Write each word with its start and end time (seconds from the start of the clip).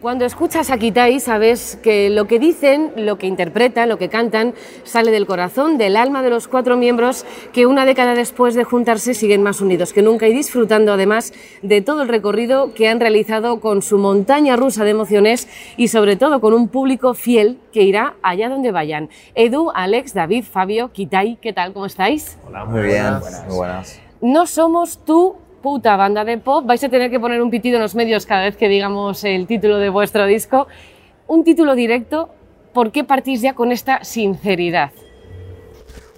Cuando 0.00 0.24
escuchas 0.24 0.70
a 0.70 0.78
Kitai 0.78 1.18
sabes 1.18 1.76
que 1.82 2.08
lo 2.08 2.28
que 2.28 2.38
dicen, 2.38 2.92
lo 2.94 3.18
que 3.18 3.26
interpretan, 3.26 3.88
lo 3.88 3.98
que 3.98 4.08
cantan, 4.08 4.54
sale 4.84 5.10
del 5.10 5.26
corazón, 5.26 5.76
del 5.76 5.96
alma 5.96 6.22
de 6.22 6.30
los 6.30 6.46
cuatro 6.46 6.76
miembros 6.76 7.26
que 7.52 7.66
una 7.66 7.84
década 7.84 8.14
después 8.14 8.54
de 8.54 8.62
juntarse 8.62 9.12
siguen 9.12 9.42
más 9.42 9.60
unidos 9.60 9.92
que 9.92 10.02
nunca 10.02 10.28
y 10.28 10.32
disfrutando 10.32 10.92
además 10.92 11.32
de 11.62 11.80
todo 11.80 12.02
el 12.02 12.08
recorrido 12.08 12.74
que 12.74 12.86
han 12.86 13.00
realizado 13.00 13.58
con 13.58 13.82
su 13.82 13.98
montaña 13.98 14.54
rusa 14.54 14.84
de 14.84 14.90
emociones 14.90 15.48
y 15.76 15.88
sobre 15.88 16.14
todo 16.14 16.40
con 16.40 16.54
un 16.54 16.68
público 16.68 17.14
fiel 17.14 17.58
que 17.72 17.82
irá 17.82 18.14
allá 18.22 18.48
donde 18.48 18.70
vayan. 18.70 19.08
Edu, 19.34 19.72
Alex, 19.74 20.14
David, 20.14 20.44
Fabio, 20.44 20.92
Kitai, 20.92 21.38
¿qué 21.42 21.52
tal? 21.52 21.72
¿Cómo 21.72 21.86
estáis? 21.86 22.38
Hola, 22.46 22.64
muy, 22.66 22.82
bien, 22.82 23.14
muy 23.48 23.56
buenas. 23.56 24.00
No 24.20 24.46
somos 24.46 25.04
tú 25.04 25.34
banda 25.76 26.24
de 26.24 26.38
pop, 26.38 26.64
vais 26.66 26.82
a 26.82 26.88
tener 26.88 27.10
que 27.10 27.20
poner 27.20 27.42
un 27.42 27.50
pitido 27.50 27.76
en 27.76 27.82
los 27.82 27.94
medios 27.94 28.26
cada 28.26 28.42
vez 28.42 28.56
que 28.56 28.68
digamos 28.68 29.24
el 29.24 29.46
título 29.46 29.78
de 29.78 29.88
vuestro 29.88 30.26
disco. 30.26 30.66
Un 31.26 31.44
título 31.44 31.74
directo, 31.74 32.30
¿por 32.72 32.90
qué 32.90 33.04
partís 33.04 33.42
ya 33.42 33.54
con 33.54 33.72
esta 33.72 34.04
sinceridad? 34.04 34.90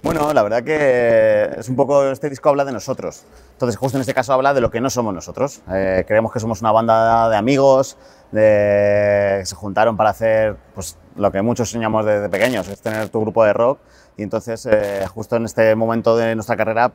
Bueno, 0.03 0.33
la 0.33 0.41
verdad 0.41 0.63
que 0.63 1.59
es 1.59 1.69
un 1.69 1.75
poco, 1.75 2.09
este 2.09 2.29
disco 2.29 2.49
habla 2.49 2.65
de 2.65 2.71
nosotros. 2.71 3.23
Entonces, 3.51 3.77
justo 3.77 3.97
en 3.97 4.01
este 4.01 4.15
caso 4.15 4.33
habla 4.33 4.53
de 4.53 4.61
lo 4.61 4.71
que 4.71 4.81
no 4.81 4.89
somos 4.89 5.13
nosotros. 5.13 5.61
Eh, 5.71 6.03
creemos 6.07 6.31
que 6.31 6.39
somos 6.39 6.61
una 6.61 6.71
banda 6.71 7.29
de 7.29 7.35
amigos, 7.37 7.97
de, 8.31 9.37
que 9.41 9.45
se 9.45 9.55
juntaron 9.55 9.97
para 9.97 10.09
hacer 10.09 10.55
pues, 10.73 10.97
lo 11.15 11.31
que 11.31 11.43
muchos 11.43 11.69
soñamos 11.69 12.03
desde 12.03 12.29
pequeños, 12.29 12.67
es 12.67 12.81
tener 12.81 13.09
tu 13.09 13.21
grupo 13.21 13.43
de 13.43 13.53
rock. 13.53 13.79
Y 14.17 14.23
entonces, 14.23 14.67
eh, 14.71 15.05
justo 15.13 15.35
en 15.35 15.45
este 15.45 15.75
momento 15.75 16.17
de 16.17 16.33
nuestra 16.33 16.57
carrera, 16.57 16.93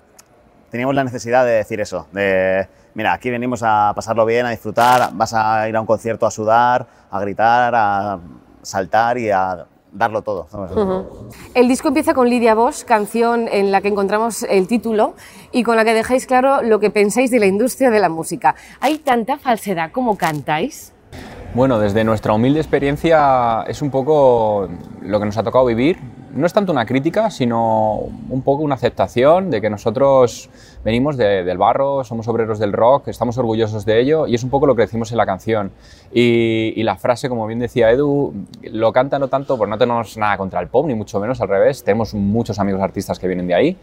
teníamos 0.71 0.95
la 0.95 1.05
necesidad 1.05 1.45
de 1.45 1.53
decir 1.53 1.81
eso, 1.81 2.07
de, 2.13 2.69
mira, 2.95 3.13
aquí 3.13 3.31
venimos 3.31 3.63
a 3.63 3.93
pasarlo 3.95 4.25
bien, 4.25 4.47
a 4.47 4.51
disfrutar, 4.51 5.11
vas 5.13 5.35
a 5.35 5.69
ir 5.69 5.77
a 5.77 5.81
un 5.81 5.87
concierto 5.87 6.27
a 6.27 6.31
sudar, 6.31 6.87
a 7.11 7.21
gritar, 7.21 7.75
a 7.75 8.19
saltar 8.63 9.19
y 9.19 9.31
a 9.31 9.67
darlo 9.93 10.23
todo. 10.23 10.47
El 11.55 11.69
disco 11.69 11.89
empieza 11.89 12.15
con 12.15 12.29
Lidia 12.29 12.55
Bosch, 12.55 12.85
canción 12.85 13.49
en 13.51 13.73
la 13.73 13.81
que 13.81 13.89
encontramos 13.89 14.43
el 14.43 14.67
título 14.67 15.15
y 15.53 15.63
con 15.63 15.77
la 15.77 15.85
que 15.85 15.95
dejáis 15.95 16.27
claro 16.27 16.63
lo 16.63 16.81
que 16.81 16.91
pensáis 16.91 17.31
de 17.31 17.39
la 17.39 17.47
industria 17.47 17.91
de 17.91 18.01
la 18.01 18.09
música. 18.09 18.55
¿Hay 18.81 18.99
tanta 18.99 19.39
falsedad 19.39 19.93
como 19.93 20.17
cantáis? 20.17 20.93
Bueno, 21.55 21.79
desde 21.79 22.05
nuestra 22.05 22.35
humilde 22.35 22.61
experiencia 22.61 23.63
es 23.67 23.81
un 23.81 23.91
poco 23.91 24.69
lo 25.01 25.19
que 25.19 25.25
nos 25.25 25.39
ha 25.39 25.43
tocado 25.43 25.65
vivir 25.65 25.99
no 26.37 26.47
es 26.47 26.53
tanto 26.53 26.73
una 26.73 26.87
crítica, 26.87 27.31
sino 27.31 27.95
un 28.29 28.43
poco 28.43 28.63
una 28.63 28.75
aceptación 28.75 29.51
de 29.51 29.61
que 29.61 29.71
nosotros 29.71 30.51
venimos 30.85 31.17
del 31.17 31.59
barro, 31.59 32.05
somos 32.05 32.29
obreros 32.29 32.59
del 32.59 32.73
rock, 32.73 33.09
estamos 33.09 33.37
orgullosos 33.39 33.85
de 33.85 34.01
ello 34.01 34.27
y 34.27 34.35
es 34.35 34.45
un 34.45 34.51
poco 34.51 34.67
lo 34.67 34.77
que 34.77 34.83
decimos 34.83 35.11
en 35.11 35.19
la 35.19 35.27
canción. 35.27 35.73
Y, 36.13 36.83
la 36.83 36.97
frase, 36.97 37.29
como 37.29 37.47
bien 37.47 37.59
decía 37.59 37.91
Edu, 37.91 38.33
lo 38.63 38.93
canta 38.93 39.19
no 39.19 39.27
tanto, 39.27 39.59
por 39.59 39.69
no 39.69 39.77
tenemos 39.77 40.17
nada 40.17 40.37
contra 40.37 40.61
el 40.61 40.69
pop, 40.69 40.87
ni 40.87 40.95
mucho 40.95 41.19
menos 41.19 41.41
al 41.41 41.49
revés, 41.49 41.83
tenemos 41.83 42.15
muchos 42.15 42.61
amigos 42.61 42.81
artistas 42.81 43.19
que 43.19 43.27
vienen 43.27 43.49
de 43.49 43.55
ahí, 43.55 43.77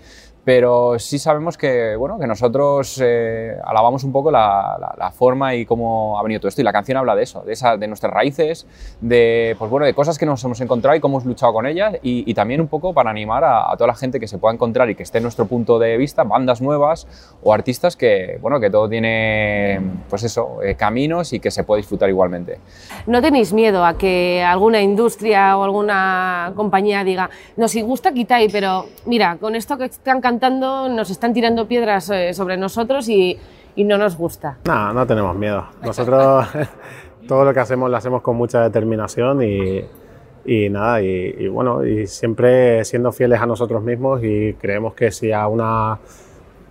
pero 0.45 0.99
sí 0.99 1.19
sabemos 1.19 1.57
que, 1.57 1.95
bueno, 1.95 2.19
que 2.19 2.27
nosotros 2.27 2.99
eh, 3.01 3.55
alabamos 3.63 4.03
un 4.03 4.11
poco 4.11 4.29
la, 4.29 4.93
la, 4.97 5.11
forma 5.11 5.55
y 5.55 5.65
cómo 5.65 6.19
ha 6.19 6.23
venido 6.23 6.41
todo 6.41 6.49
esto. 6.49 6.61
Y 6.61 6.65
la 6.65 6.73
canción 6.73 6.97
habla 6.97 7.15
de 7.15 7.23
eso, 7.23 7.43
de, 7.43 7.53
esa, 7.53 7.77
de 7.77 7.87
nuestras 7.87 8.11
raíces, 8.11 8.67
de, 8.99 9.55
pues 9.57 9.71
bueno, 9.71 9.85
de 9.85 9.93
cosas 9.93 10.17
que 10.17 10.25
nos 10.25 10.43
hemos 10.43 10.59
encontrado 10.59 10.97
y 10.97 10.99
cómo 10.99 11.17
hemos 11.17 11.25
luchado 11.25 11.53
con 11.53 11.65
ellas. 11.65 11.95
Y, 12.01 12.29
y 12.29 12.33
también 12.33 12.59
un 12.59 12.67
poco 12.67 12.93
para 12.93 13.09
animar 13.09 13.43
a, 13.43 13.71
a, 13.71 13.77
toda 13.77 13.87
la 13.87 13.95
gente 13.95 14.19
que 14.19 14.27
se 14.27 14.37
pueda 14.37 14.53
encontrar 14.53 14.89
y 14.89 14.95
que 14.95 15.03
esté 15.03 15.19
en 15.19 15.23
nuestro 15.23 15.45
punto 15.45 15.79
de 15.79 15.95
vista, 15.95 16.23
bandas 16.23 16.61
nuevas 16.61 17.07
o 17.41 17.53
artistas 17.53 17.95
que, 17.95 18.37
bueno, 18.41 18.59
que 18.59 18.69
todo 18.69 18.89
tiene, 18.89 19.79
pues 20.09 20.23
eso, 20.23 20.61
eh, 20.61 20.75
caminos 20.75 21.31
y 21.31 21.39
que 21.39 21.51
se 21.51 21.63
puede 21.63 21.81
disfrutar 21.81 22.09
igualmente. 22.09 22.59
¿No 23.07 23.21
tenéis 23.21 23.53
miedo 23.53 23.85
a 23.85 23.97
que 23.97 24.43
alguna 24.43 24.81
industria 24.81 25.57
o 25.57 25.63
alguna 25.63 26.51
compañía 26.55 27.03
diga, 27.05 27.29
nos 27.55 27.73
gusta 27.75 28.11
Kitai, 28.11 28.49
pero 28.49 28.87
mira, 29.05 29.37
con 29.39 29.55
esto 29.55 29.77
que 29.77 29.85
están 29.85 30.19
cantando 30.19 30.32
nos 30.39 31.09
están 31.09 31.33
tirando 31.33 31.67
piedras 31.67 32.09
eh, 32.09 32.33
sobre 32.33 32.57
nosotros 32.57 33.07
y, 33.09 33.39
no 33.75 33.97
nos 33.97 34.15
gusta. 34.17 34.57
No, 34.65 34.93
no 34.93 35.07
tenemos 35.07 35.35
miedo. 35.35 35.65
Nosotros 35.83 36.47
todo 37.27 37.45
lo 37.45 37.53
que 37.53 37.59
hacemos 37.59 37.89
lo 37.89 37.97
hacemos 37.97 38.21
con 38.21 38.35
mucha 38.35 38.61
determinación 38.61 39.41
y, 39.43 40.69
nada, 40.69 41.01
y, 41.01 41.47
bueno, 41.47 41.85
y 41.85 42.05
siempre 42.07 42.83
siendo 42.85 43.11
fieles 43.11 43.41
a 43.41 43.45
nosotros 43.45 43.81
mismos 43.81 44.21
y 44.23 44.53
creemos 44.53 44.93
que 44.93 45.11
si 45.11 45.31
a 45.31 45.47
una 45.47 45.99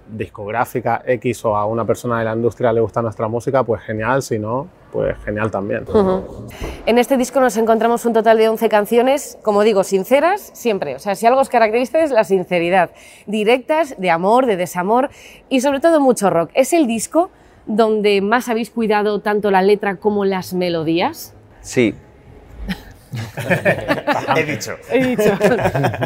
discográfica 0.08 1.02
X 1.06 1.44
o 1.46 1.56
a 1.56 1.64
una 1.64 1.84
persona 1.84 2.18
de 2.18 2.26
la 2.26 2.34
industria 2.34 2.72
le 2.72 2.80
gusta 2.80 3.00
nuestra 3.00 3.28
música, 3.28 3.64
pues 3.64 3.82
genial, 3.82 4.22
si 4.22 4.38
no, 4.38 4.68
pues 4.92 5.16
genial 5.24 5.50
también. 5.50 5.84
En 6.86 6.98
este 6.98 7.16
disco 7.16 7.40
nos 7.40 7.56
encontramos 7.56 8.04
un 8.04 8.12
total 8.12 8.36
de 8.36 8.48
11 8.48 8.68
canciones, 8.68 9.38
como 9.42 9.62
digo, 9.62 9.82
sinceras 9.82 10.50
siempre. 10.52 10.94
O 10.94 10.98
sea, 10.98 11.14
si 11.14 11.26
algo 11.26 11.40
os 11.40 11.48
caracteriza 11.48 12.00
es 12.02 12.10
la 12.10 12.24
sinceridad. 12.24 12.90
Directas, 13.26 13.96
de 13.98 14.10
amor, 14.10 14.46
de 14.46 14.56
desamor 14.56 15.10
y 15.48 15.62
sobre 15.62 15.80
todo 15.80 16.00
mucho 16.00 16.28
rock. 16.28 16.50
¿Es 16.54 16.72
el 16.74 16.86
disco 16.86 17.30
donde 17.66 18.20
más 18.20 18.48
habéis 18.48 18.70
cuidado 18.70 19.20
tanto 19.20 19.50
la 19.50 19.62
letra 19.62 19.96
como 19.96 20.24
las 20.24 20.52
melodías? 20.52 21.34
Sí, 21.62 21.94
He 24.36 24.44
dicho. 24.44 24.72
He 24.90 25.04
dicho, 25.04 25.36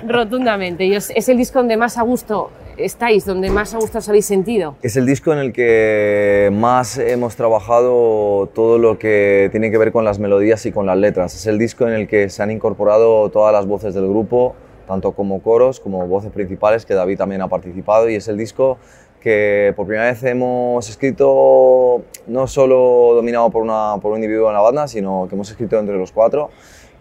rotundamente. 0.06 0.84
Y 0.84 0.94
es 0.94 1.28
el 1.28 1.36
disco 1.36 1.60
donde 1.60 1.76
más 1.76 1.98
a 1.98 2.02
gusto 2.02 2.50
estáis, 2.76 3.24
donde 3.24 3.50
más 3.50 3.74
a 3.74 3.78
gusto 3.78 3.98
os 3.98 4.08
habéis 4.08 4.26
sentido. 4.26 4.76
Es 4.82 4.96
el 4.96 5.06
disco 5.06 5.32
en 5.32 5.38
el 5.38 5.52
que 5.52 6.50
más 6.52 6.98
hemos 6.98 7.36
trabajado 7.36 8.48
todo 8.54 8.78
lo 8.78 8.98
que 8.98 9.48
tiene 9.50 9.70
que 9.70 9.78
ver 9.78 9.92
con 9.92 10.04
las 10.04 10.18
melodías 10.18 10.66
y 10.66 10.72
con 10.72 10.86
las 10.86 10.96
letras. 10.96 11.34
Es 11.34 11.46
el 11.46 11.58
disco 11.58 11.86
en 11.86 11.94
el 11.94 12.08
que 12.08 12.28
se 12.28 12.42
han 12.42 12.50
incorporado 12.50 13.30
todas 13.30 13.52
las 13.52 13.66
voces 13.66 13.94
del 13.94 14.08
grupo, 14.08 14.54
tanto 14.86 15.12
como 15.12 15.42
coros 15.42 15.80
como 15.80 16.06
voces 16.06 16.30
principales, 16.30 16.86
que 16.86 16.94
David 16.94 17.18
también 17.18 17.42
ha 17.42 17.48
participado. 17.48 18.08
Y 18.08 18.16
es 18.16 18.28
el 18.28 18.36
disco 18.36 18.78
que 19.20 19.72
por 19.74 19.86
primera 19.86 20.08
vez 20.08 20.22
hemos 20.22 20.88
escrito 20.88 22.02
no 22.26 22.46
solo 22.46 23.12
dominado 23.14 23.50
por, 23.50 23.62
una, 23.62 23.96
por 24.00 24.12
un 24.12 24.18
individuo 24.18 24.48
en 24.48 24.54
la 24.54 24.60
banda, 24.60 24.86
sino 24.86 25.26
que 25.28 25.34
hemos 25.34 25.50
escrito 25.50 25.78
entre 25.78 25.96
los 25.96 26.12
cuatro 26.12 26.50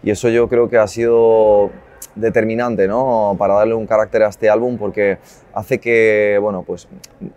y 0.02 0.10
eso 0.10 0.28
yo 0.28 0.48
creo 0.48 0.68
que 0.68 0.78
ha 0.78 0.86
sido 0.86 1.70
determinante 2.16 2.88
¿no? 2.88 3.36
para 3.38 3.54
darle 3.54 3.74
un 3.74 3.86
carácter 3.86 4.22
a 4.24 4.28
este 4.28 4.50
álbum 4.50 4.76
porque 4.78 5.18
hace 5.54 5.78
que, 5.78 6.38
bueno, 6.40 6.64
pues 6.66 6.88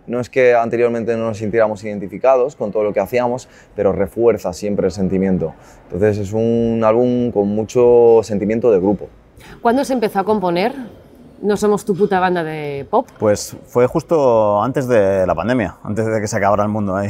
no 0.06 0.18
es 0.20 0.28
que 0.28 0.54
anteriormente 0.54 1.16
no 1.16 1.26
nos 1.26 1.38
sintiéramos 1.38 1.84
identificados 1.84 2.56
con 2.56 2.72
todo 2.72 2.82
lo 2.82 2.92
que 2.92 3.00
hacíamos, 3.00 3.48
pero 3.76 3.92
refuerza 3.92 4.52
siempre 4.52 4.86
el 4.86 4.92
sentimiento. 4.92 5.54
Entonces 5.84 6.18
es 6.18 6.32
un 6.32 6.82
álbum 6.84 7.30
con 7.30 7.48
mucho 7.48 8.20
sentimiento 8.22 8.72
de 8.72 8.78
grupo. 8.78 9.08
¿Cuándo 9.62 9.84
se 9.84 9.92
empezó 9.92 10.20
a 10.20 10.24
componer? 10.24 10.74
No 11.42 11.56
somos 11.56 11.86
tu 11.86 11.96
puta 11.96 12.20
banda 12.20 12.44
de 12.44 12.86
pop. 12.90 13.08
Pues 13.18 13.56
fue 13.66 13.86
justo 13.86 14.62
antes 14.62 14.86
de 14.86 15.26
la 15.26 15.34
pandemia, 15.34 15.76
antes 15.82 16.04
de 16.04 16.20
que 16.20 16.26
se 16.26 16.36
acabara 16.36 16.62
el 16.62 16.68
mundo 16.68 16.96
ahí. 16.96 17.08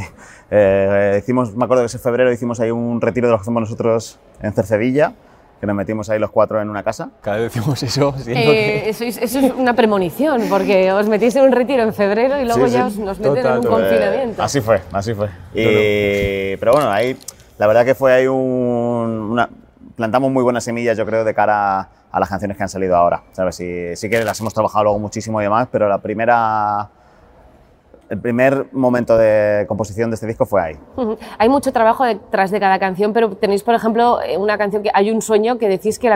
Eh, 0.53 1.17
hicimos, 1.21 1.55
me 1.57 1.65
acuerdo 1.65 1.83
que 1.83 1.87
ese 1.87 1.99
febrero 1.99 2.33
hicimos 2.33 2.61
ahí 2.61 2.71
un 2.71 3.01
retiro 3.01 3.27
de 3.27 3.33
los 3.33 3.41
que 3.41 3.43
hacemos 3.43 3.63
nosotros 3.63 4.19
en 4.41 4.53
Cercedilla 4.53 5.15
que 5.61 5.67
nos 5.67 5.77
metimos 5.77 6.09
ahí 6.09 6.19
los 6.19 6.31
cuatro 6.31 6.61
en 6.63 6.71
una 6.71 6.83
casa. 6.83 7.11
Cada 7.21 7.37
vez 7.37 7.53
decimos 7.53 7.83
eso. 7.83 8.15
Eh, 8.27 8.89
eso, 8.89 9.05
es, 9.05 9.19
eso, 9.19 9.39
es, 9.41 9.53
una 9.53 9.75
premonición, 9.75 10.43
porque 10.49 10.91
os 10.91 11.07
metiste 11.09 11.39
en 11.39 11.47
un 11.47 11.53
retiro 11.53 11.83
en 11.83 11.93
febrero 11.93 12.41
y 12.41 12.47
luego 12.47 12.67
ya 12.67 12.87
os, 12.87 12.97
nos 12.97 13.19
meten 13.21 13.47
en 13.47 13.59
un 13.59 13.65
confinamiento. 13.65 14.43
Así 14.43 14.61
fue, 14.61 14.81
así 14.93 15.15
fue. 15.15 15.29
Pero 15.53 16.73
bueno, 16.73 16.91
ahí 16.91 17.17
la 17.59 17.67
verdad 17.67 17.85
que 17.85 17.95
fue 17.95 18.13
ahí 18.15 18.27
un, 18.27 19.29
una, 19.33 19.51
plantamos 19.97 20.33
muy 20.33 20.43
buenas 20.43 20.65
semillas, 20.65 20.97
yo 20.97 21.05
creo, 21.05 21.25
de 21.25 21.35
cara 21.35 21.89
a 22.11 22.19
las 22.19 22.29
canciones 22.29 22.57
que 22.57 22.63
han 22.63 22.71
salido 22.71 22.97
ahora. 22.97 23.23
¿sabes? 23.33 23.57
Sí, 23.57 23.97
sí 23.97 24.09
que 24.09 24.25
las 24.25 24.41
hemos 24.41 24.55
trabajado 24.55 24.85
luego 24.85 24.99
muchísimo 24.99 25.41
y 25.43 25.45
demás, 25.45 25.69
pero 25.71 25.87
la 25.87 25.99
primera 25.99 26.89
el 28.11 28.21
primer 28.21 28.67
momento 28.73 29.17
de 29.17 29.65
composición 29.69 30.11
de 30.11 30.15
este 30.17 30.27
disco 30.27 30.45
fue 30.45 30.61
ahí. 30.61 30.77
Hay 31.39 31.49
mucho 31.49 31.73
trabajo 31.73 32.05
detrás 32.05 32.51
de 32.51 32.59
cada 32.59 32.79
canción, 32.81 33.13
pero 33.13 33.37
tenéis, 33.37 33.63
por 33.63 33.75
ejemplo, 33.75 34.21
eh, 34.21 34.37
una 34.37 34.59
canción 34.59 34.83
que 34.83 34.91
hay 34.93 35.13
un 35.13 35.23
sueño 35.23 35.59
que 35.59 35.69
decís 35.69 35.99
que 36.01 36.11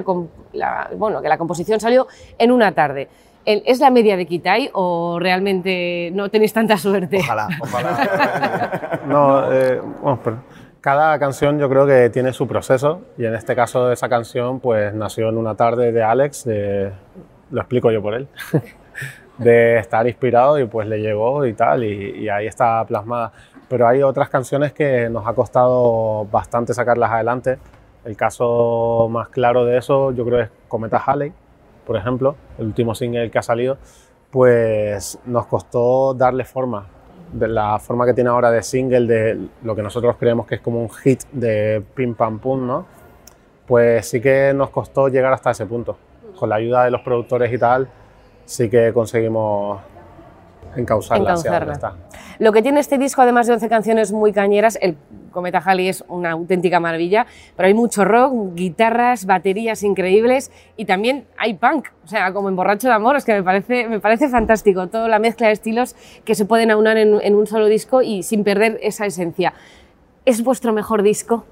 la, 0.53 0.91
bueno, 0.97 1.23
que 1.23 1.29
la 1.29 1.39
composición 1.39 1.79
salió 1.79 2.09
en 2.37 2.51
una 2.51 2.73
tarde. 2.73 3.09
¿Es 3.47 3.79
la 3.79 3.91
media 3.91 4.17
de 4.17 4.27
Kitai 4.27 4.71
o 4.73 5.19
realmente 5.21 6.11
no 6.15 6.31
tenéis 6.31 6.53
tanta 6.53 6.77
suerte? 6.79 7.19
Ojalá, 7.19 7.49
ojalá. 7.61 9.01
no, 9.07 9.53
eh, 9.53 9.81
bueno, 10.03 10.43
cada 10.81 11.17
canción 11.21 11.61
yo 11.61 11.69
creo 11.69 11.87
que 11.87 12.11
tiene 12.11 12.33
su 12.33 12.49
proceso 12.49 13.03
y 13.17 13.25
en 13.25 13.35
este 13.35 13.55
caso 13.55 13.93
esa 13.93 14.09
canción 14.09 14.59
pues 14.59 14.93
nació 14.95 15.29
en 15.29 15.37
una 15.37 15.55
tarde 15.55 15.93
de 15.93 16.03
Alex, 16.03 16.47
lo 17.51 17.61
explico 17.61 17.93
yo 17.93 18.03
por 18.03 18.15
él. 18.15 18.27
de 19.39 19.79
estar 19.79 20.07
inspirado 20.07 20.59
y 20.59 20.67
pues 20.67 20.87
le 20.87 21.01
llegó 21.01 21.45
y 21.47 21.55
tal, 21.55 21.85
y, 21.85 22.29
ahí 22.29 22.47
está 22.47 22.85
plasmada. 22.85 23.33
Pero 23.69 23.89
hay 23.89 24.03
otras 24.03 24.29
canciones 24.29 24.73
que 24.73 25.09
nos 25.09 25.27
ha 25.27 25.33
costado 25.35 26.27
bastante 26.31 26.75
sacarlas 26.75 27.11
adelante. 27.11 27.59
El 28.05 28.17
caso 28.17 29.09
más 29.11 29.29
claro 29.29 29.65
de 29.65 29.79
eso 29.79 30.13
yo 30.13 30.25
creo 30.25 30.41
es 30.41 30.51
Cometa 30.69 30.99
Halley, 30.99 31.33
por 31.87 31.97
ejemplo, 31.97 32.37
el 32.59 32.67
último 32.67 32.95
single 32.95 33.31
que 33.31 33.39
ha 33.39 33.43
salido, 33.43 33.79
pues 34.31 35.19
nos 35.25 35.47
costó 35.47 36.15
darle 36.15 36.45
forma. 36.45 36.87
de 37.33 37.49
la 37.49 37.81
forma 37.81 38.07
que 38.07 38.15
tiene 38.15 38.31
ahora 38.31 38.51
de 38.53 38.63
single, 38.63 39.07
de 39.07 39.49
lo 39.65 39.75
que 39.75 39.83
nosotros 39.83 40.17
creemos 40.21 40.47
que 40.47 40.57
es 40.57 40.61
como 40.61 40.81
un 40.81 40.91
hit 40.91 41.23
de 41.33 41.83
pim 41.95 42.15
pam 42.15 42.39
pum, 42.39 42.65
¿no? 42.65 42.87
Pues 43.67 44.07
sí 44.07 44.21
que 44.21 44.53
nos 44.55 44.71
costó 44.71 45.09
llegar 45.09 45.33
hasta 45.33 45.51
ese 45.51 45.67
punto. 45.67 45.97
Con 46.39 46.49
la 46.49 46.57
ayuda 46.57 46.85
de 46.85 46.91
los 46.93 47.01
productores 47.01 47.53
y 47.53 47.59
tal, 47.59 47.89
sí 48.45 48.69
que 48.69 48.93
conseguimos 48.93 49.81
encauzarla. 50.77 51.33
hacia 51.35 51.51
donde 51.53 51.67
Encauzarla. 51.75 52.01
está. 52.09 52.19
Lo 52.39 52.53
que 52.53 52.63
tiene 52.63 52.81
este 52.81 52.99
disco, 52.99 53.23
además 53.23 53.47
de 53.47 53.53
11 53.55 53.69
canciones 53.69 54.13
muy 54.13 54.33
cañeras, 54.33 54.77
el 54.83 54.97
Cometa 55.31 55.59
Halley 55.65 55.89
es 55.89 56.05
una 56.09 56.33
auténtica 56.33 56.81
maravilla, 56.81 57.27
pero 57.57 57.69
hay 57.69 57.75
mucho 57.75 58.05
rock, 58.05 58.55
guitarras, 58.55 59.25
baterías 59.27 59.83
increíbles 59.83 60.51
y 60.77 60.85
también 60.85 61.27
hay 61.39 61.55
punk, 61.55 61.89
o 62.05 62.09
sea, 62.09 62.33
como 62.33 62.49
en 62.49 62.57
Borracho 62.57 62.89
de 62.89 62.95
Amor, 62.95 63.17
es 63.17 63.25
que 63.25 63.35
me 63.35 63.43
parece, 63.43 63.89
me 63.89 64.01
parece 64.01 64.29
fantástico, 64.29 64.89
toda 64.89 65.09
la 65.09 65.19
mezcla 65.19 65.47
de 65.49 65.53
estilos 65.53 65.95
que 66.25 66.35
se 66.35 66.45
pueden 66.45 66.71
aunar 66.71 66.97
en, 66.97 67.21
en 67.21 67.35
un 67.35 67.47
solo 67.47 67.67
disco 67.67 68.03
y 68.03 68.23
sin 68.23 68.43
perder 68.45 68.79
esa 68.83 69.07
esencia. 69.07 69.55
¿Es 70.25 70.43
vuestro 70.43 70.73
mejor 70.73 71.03
disco? 71.03 71.45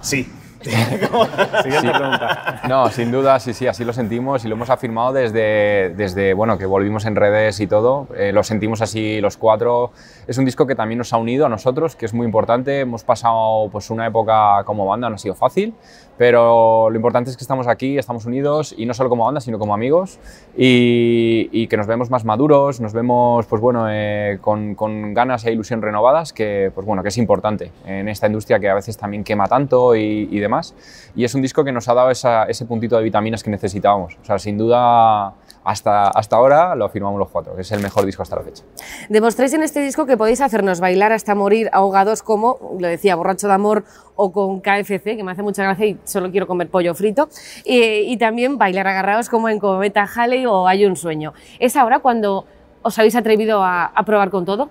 Sí. 0.00 0.28
Siguiente 0.62 1.90
pregunta. 1.90 2.62
No, 2.68 2.88
sin 2.90 3.12
duda, 3.12 3.38
sí, 3.38 3.52
sí, 3.52 3.66
así 3.66 3.84
lo 3.84 3.92
sentimos 3.92 4.44
y 4.44 4.48
lo 4.48 4.56
hemos 4.56 4.70
afirmado 4.70 5.12
desde, 5.12 5.90
desde 5.90 6.34
bueno, 6.34 6.58
que 6.58 6.66
volvimos 6.66 7.04
en 7.06 7.14
redes 7.14 7.60
y 7.60 7.66
todo. 7.66 8.08
Eh, 8.16 8.32
lo 8.32 8.42
sentimos 8.42 8.82
así 8.82 9.20
los 9.20 9.36
cuatro. 9.36 9.92
Es 10.26 10.36
un 10.36 10.44
disco 10.44 10.66
que 10.66 10.74
también 10.74 10.98
nos 10.98 11.12
ha 11.12 11.16
unido 11.16 11.46
a 11.46 11.48
nosotros, 11.48 11.94
que 11.94 12.06
es 12.06 12.14
muy 12.14 12.26
importante. 12.26 12.80
Hemos 12.80 13.04
pasado 13.04 13.68
pues, 13.70 13.90
una 13.90 14.06
época 14.06 14.64
como 14.64 14.84
banda, 14.86 15.08
no 15.08 15.14
ha 15.14 15.18
sido 15.18 15.34
fácil, 15.34 15.74
pero 16.16 16.90
lo 16.90 16.96
importante 16.96 17.30
es 17.30 17.36
que 17.36 17.44
estamos 17.44 17.68
aquí, 17.68 17.96
estamos 17.96 18.26
unidos 18.26 18.74
y 18.76 18.84
no 18.84 18.94
solo 18.94 19.08
como 19.08 19.24
banda, 19.24 19.40
sino 19.40 19.58
como 19.58 19.74
amigos 19.74 20.18
y, 20.56 21.48
y 21.52 21.68
que 21.68 21.76
nos 21.76 21.86
vemos 21.86 22.10
más 22.10 22.24
maduros, 22.24 22.80
nos 22.80 22.92
vemos 22.92 23.46
pues, 23.46 23.62
bueno, 23.62 23.86
eh, 23.88 24.38
con, 24.40 24.74
con 24.74 25.14
ganas 25.14 25.44
e 25.44 25.52
ilusión 25.52 25.80
renovadas, 25.80 26.32
que, 26.32 26.72
pues, 26.74 26.84
bueno, 26.84 27.02
que 27.04 27.10
es 27.10 27.18
importante 27.18 27.70
en 27.86 28.08
esta 28.08 28.26
industria 28.26 28.58
que 28.58 28.68
a 28.68 28.74
veces 28.74 28.96
también 28.96 29.22
quema 29.22 29.46
tanto 29.46 29.94
y, 29.94 30.28
y 30.30 30.40
demás. 30.48 30.74
Y 31.14 31.24
es 31.24 31.34
un 31.34 31.42
disco 31.42 31.62
que 31.64 31.72
nos 31.72 31.88
ha 31.88 31.94
dado 31.94 32.10
esa- 32.10 32.44
ese 32.44 32.64
puntito 32.64 32.96
de 32.96 33.02
vitaminas 33.04 33.42
que 33.42 33.50
necesitábamos. 33.50 34.16
O 34.20 34.24
sea, 34.24 34.38
sin 34.38 34.56
duda, 34.58 35.34
hasta, 35.64 36.08
hasta 36.08 36.36
ahora 36.36 36.74
lo 36.74 36.86
afirmamos 36.86 37.18
los 37.18 37.28
cuatro, 37.28 37.54
que 37.54 37.60
es 37.62 37.72
el 37.72 37.80
mejor 37.82 38.06
disco 38.06 38.22
hasta 38.22 38.36
la 38.36 38.42
fecha. 38.42 38.62
Demostráis 39.08 39.52
en 39.54 39.62
este 39.62 39.80
disco 39.80 40.06
que 40.06 40.16
podéis 40.16 40.40
hacernos 40.40 40.80
bailar 40.80 41.12
hasta 41.12 41.34
morir 41.34 41.68
ahogados 41.72 42.22
como, 42.22 42.58
lo 42.80 42.88
decía, 42.88 43.16
Borracho 43.16 43.48
de 43.48 43.54
Amor 43.54 43.84
o 44.16 44.32
con 44.32 44.60
KFC, 44.60 45.16
que 45.16 45.22
me 45.22 45.32
hace 45.32 45.42
mucha 45.42 45.62
gracia 45.62 45.86
y 45.86 45.98
solo 46.04 46.30
quiero 46.30 46.46
comer 46.46 46.68
pollo 46.70 46.94
frito, 46.94 47.28
y, 47.64 47.78
y 48.10 48.16
también 48.16 48.56
bailar 48.58 48.86
agarrados 48.86 49.28
como 49.28 49.48
en 49.48 49.58
Cometa 49.58 50.08
Halley 50.12 50.46
o 50.46 50.66
Hay 50.66 50.86
un 50.86 50.96
sueño. 50.96 51.34
¿Es 51.58 51.76
ahora 51.76 51.98
cuando 52.00 52.46
os 52.82 52.98
habéis 52.98 53.16
atrevido 53.16 53.62
a, 53.62 53.86
a 53.86 54.02
probar 54.04 54.30
con 54.30 54.44
todo? 54.44 54.70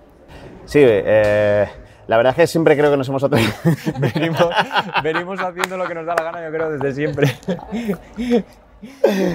Sí, 0.64 0.80
eh, 0.82 1.66
la 2.08 2.16
verdad 2.16 2.30
es 2.30 2.36
que 2.36 2.46
siempre 2.46 2.76
creo 2.76 2.90
que 2.90 2.96
nos 2.96 3.08
hemos 3.08 3.22
atrevido. 3.22 3.52
venimos, 4.00 4.48
venimos 5.02 5.40
haciendo 5.40 5.76
lo 5.76 5.86
que 5.86 5.94
nos 5.94 6.06
da 6.06 6.14
la 6.14 6.22
gana, 6.24 6.42
yo 6.42 6.50
creo, 6.50 6.70
desde 6.70 6.94
siempre. 6.94 7.28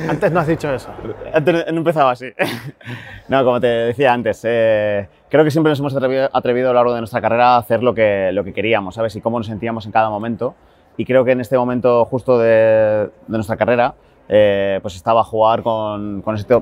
Antes 0.10 0.32
no 0.32 0.40
has 0.40 0.48
dicho 0.48 0.74
eso. 0.74 0.90
Antes 1.32 1.72
no 1.72 1.78
empezaba 1.78 2.12
así. 2.12 2.34
No, 3.30 3.46
como 3.46 3.62
te 3.62 3.68
decía 3.68 4.12
antes, 4.12 4.42
eh, 4.44 5.08
creo 5.30 5.44
que 5.44 5.52
siempre 5.52 5.70
nos 5.70 5.80
hemos 5.80 5.96
atrevido, 5.96 6.30
atrevido 6.34 6.72
a 6.72 6.74
lo 6.74 6.80
largo 6.80 6.94
de 6.96 7.02
nuestra 7.02 7.22
carrera 7.22 7.56
a 7.56 7.58
hacer 7.58 7.84
lo 7.84 7.94
que, 7.94 8.32
lo 8.34 8.44
que 8.44 8.54
queríamos, 8.54 8.96
¿sabes? 8.96 9.16
Y 9.16 9.22
cómo 9.22 9.38
nos 9.38 9.48
sentíamos 9.48 9.86
en 9.86 9.92
cada 9.92 10.10
momento. 10.10 10.56
Y 10.98 11.06
creo 11.06 11.24
que 11.24 11.32
en 11.32 11.42
este 11.42 11.58
momento 11.58 12.06
justo 12.06 12.40
de, 12.40 13.10
de 13.28 13.38
nuestra 13.38 13.56
carrera, 13.56 13.94
eh, 14.30 14.80
pues 14.82 14.96
estaba 14.96 15.22
a 15.22 15.24
jugar 15.24 15.62
con, 15.62 16.24
con 16.24 16.36
este, 16.36 16.60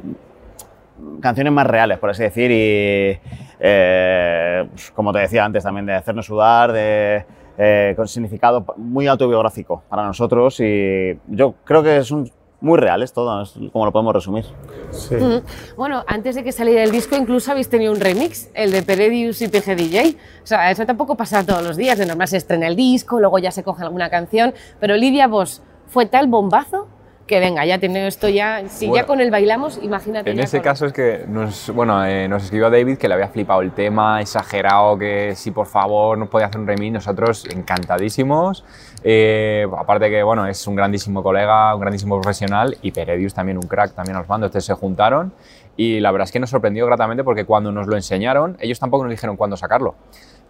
canciones 1.22 1.54
más 1.54 1.68
reales, 1.68 2.00
por 2.00 2.10
así 2.10 2.24
decir, 2.24 2.52
y 2.52 3.20
eh, 3.62 4.68
pues, 4.72 4.92
como 4.92 5.14
te 5.14 5.20
decía 5.20 5.46
antes, 5.46 5.64
también 5.64 5.86
de 5.86 5.94
hacernos 5.94 6.26
sudar, 6.26 6.72
de, 6.72 7.24
eh, 7.58 7.94
con 7.96 8.08
significado 8.08 8.66
muy 8.78 9.06
autobiográfico 9.08 9.84
para 9.88 10.04
nosotros 10.04 10.60
y 10.60 11.20
yo 11.28 11.54
creo 11.64 11.84
que 11.84 11.98
es 11.98 12.10
un, 12.10 12.32
muy 12.60 12.80
real, 12.80 13.04
es 13.04 13.14
todo, 13.14 13.42
es 13.42 13.54
como 13.72 13.86
lo 13.86 13.92
podemos 13.92 14.14
resumir. 14.14 14.46
Sí. 14.92 15.16
Mm. 15.16 15.42
Bueno, 15.76 16.04
antes 16.08 16.36
de 16.36 16.44
que 16.44 16.52
saliera 16.52 16.84
el 16.84 16.92
disco 16.92 17.16
incluso 17.16 17.52
habéis 17.52 17.70
tenido 17.70 17.92
un 17.92 18.00
remix, 18.00 18.50
el 18.56 18.72
de 18.72 18.82
Peredius 18.82 19.42
y 19.42 19.48
PG 19.48 19.76
DJ. 19.76 20.18
O 20.44 20.48
sea, 20.48 20.72
eso 20.72 20.86
tampoco 20.86 21.16
pasa 21.16 21.46
todos 21.46 21.64
los 21.64 21.78
días, 21.78 22.00
de 22.00 22.06
normal 22.08 22.28
se 22.28 22.38
estrena 22.38 22.68
el 22.68 22.76
disco, 22.76 23.20
luego 23.20 23.38
ya 23.40 23.52
se 23.52 23.64
coge 23.64 23.84
alguna 23.84 24.10
canción, 24.10 24.54
pero 24.80 24.96
Lidia 24.96 25.28
Vos 25.28 25.62
fue 25.88 26.06
tal 26.06 26.28
bombazo 26.28 26.88
que 27.28 27.40
venga, 27.40 27.66
ya 27.66 27.80
tengo 27.80 27.98
esto 27.98 28.28
ya, 28.28 28.68
si 28.68 28.92
ya 28.94 29.06
con 29.06 29.22
él 29.22 29.32
bailamos, 29.32 29.80
imagínate. 29.82 30.32
En 30.32 30.40
ese 30.40 30.58
con- 30.58 30.64
caso 30.66 30.86
es 30.86 30.94
que 30.94 31.24
nos, 31.28 31.70
bueno, 31.74 32.06
eh, 32.06 32.28
nos 32.28 32.44
escribió 32.44 32.70
David 32.70 32.98
que 32.98 33.08
le 33.08 33.14
había 33.14 33.30
flipado 33.30 33.62
el 33.62 33.72
tema, 33.72 34.20
exagerado, 34.20 34.98
que 34.98 35.34
si 35.36 35.52
por 35.52 35.66
favor 35.68 36.18
nos 36.18 36.28
podía 36.28 36.48
hacer 36.48 36.60
un 36.60 36.68
remix, 36.68 36.92
nosotros 36.94 37.46
encantadísimos. 37.92 38.64
Eh, 39.04 39.66
aparte 39.78 40.10
que 40.10 40.22
bueno, 40.24 40.46
es 40.46 40.68
un 40.68 40.76
grandísimo 40.76 41.24
colega, 41.24 41.74
un 41.74 41.82
grandísimo 41.82 42.20
profesional 42.20 42.78
y 42.82 42.92
Peredius 42.92 43.34
también 43.34 43.58
un 43.58 43.64
crack, 43.64 43.94
también 43.94 44.18
los 44.18 44.28
mandos, 44.28 44.50
entonces 44.50 44.66
se 44.66 44.74
juntaron 44.74 45.34
y 45.78 46.00
la 46.00 46.12
verdad 46.12 46.26
es 46.26 46.32
que 46.32 46.40
nos 46.40 46.50
sorprendió 46.50 46.86
gratamente 46.86 47.24
porque 47.24 47.46
cuando 47.46 47.72
nos 47.72 47.88
lo 47.88 47.96
enseñaron, 47.96 48.58
ellos 48.60 48.80
tampoco 48.80 49.04
nos 49.06 49.12
dijeron 49.12 49.38
cuándo 49.38 49.58
sacarlo. 49.58 49.96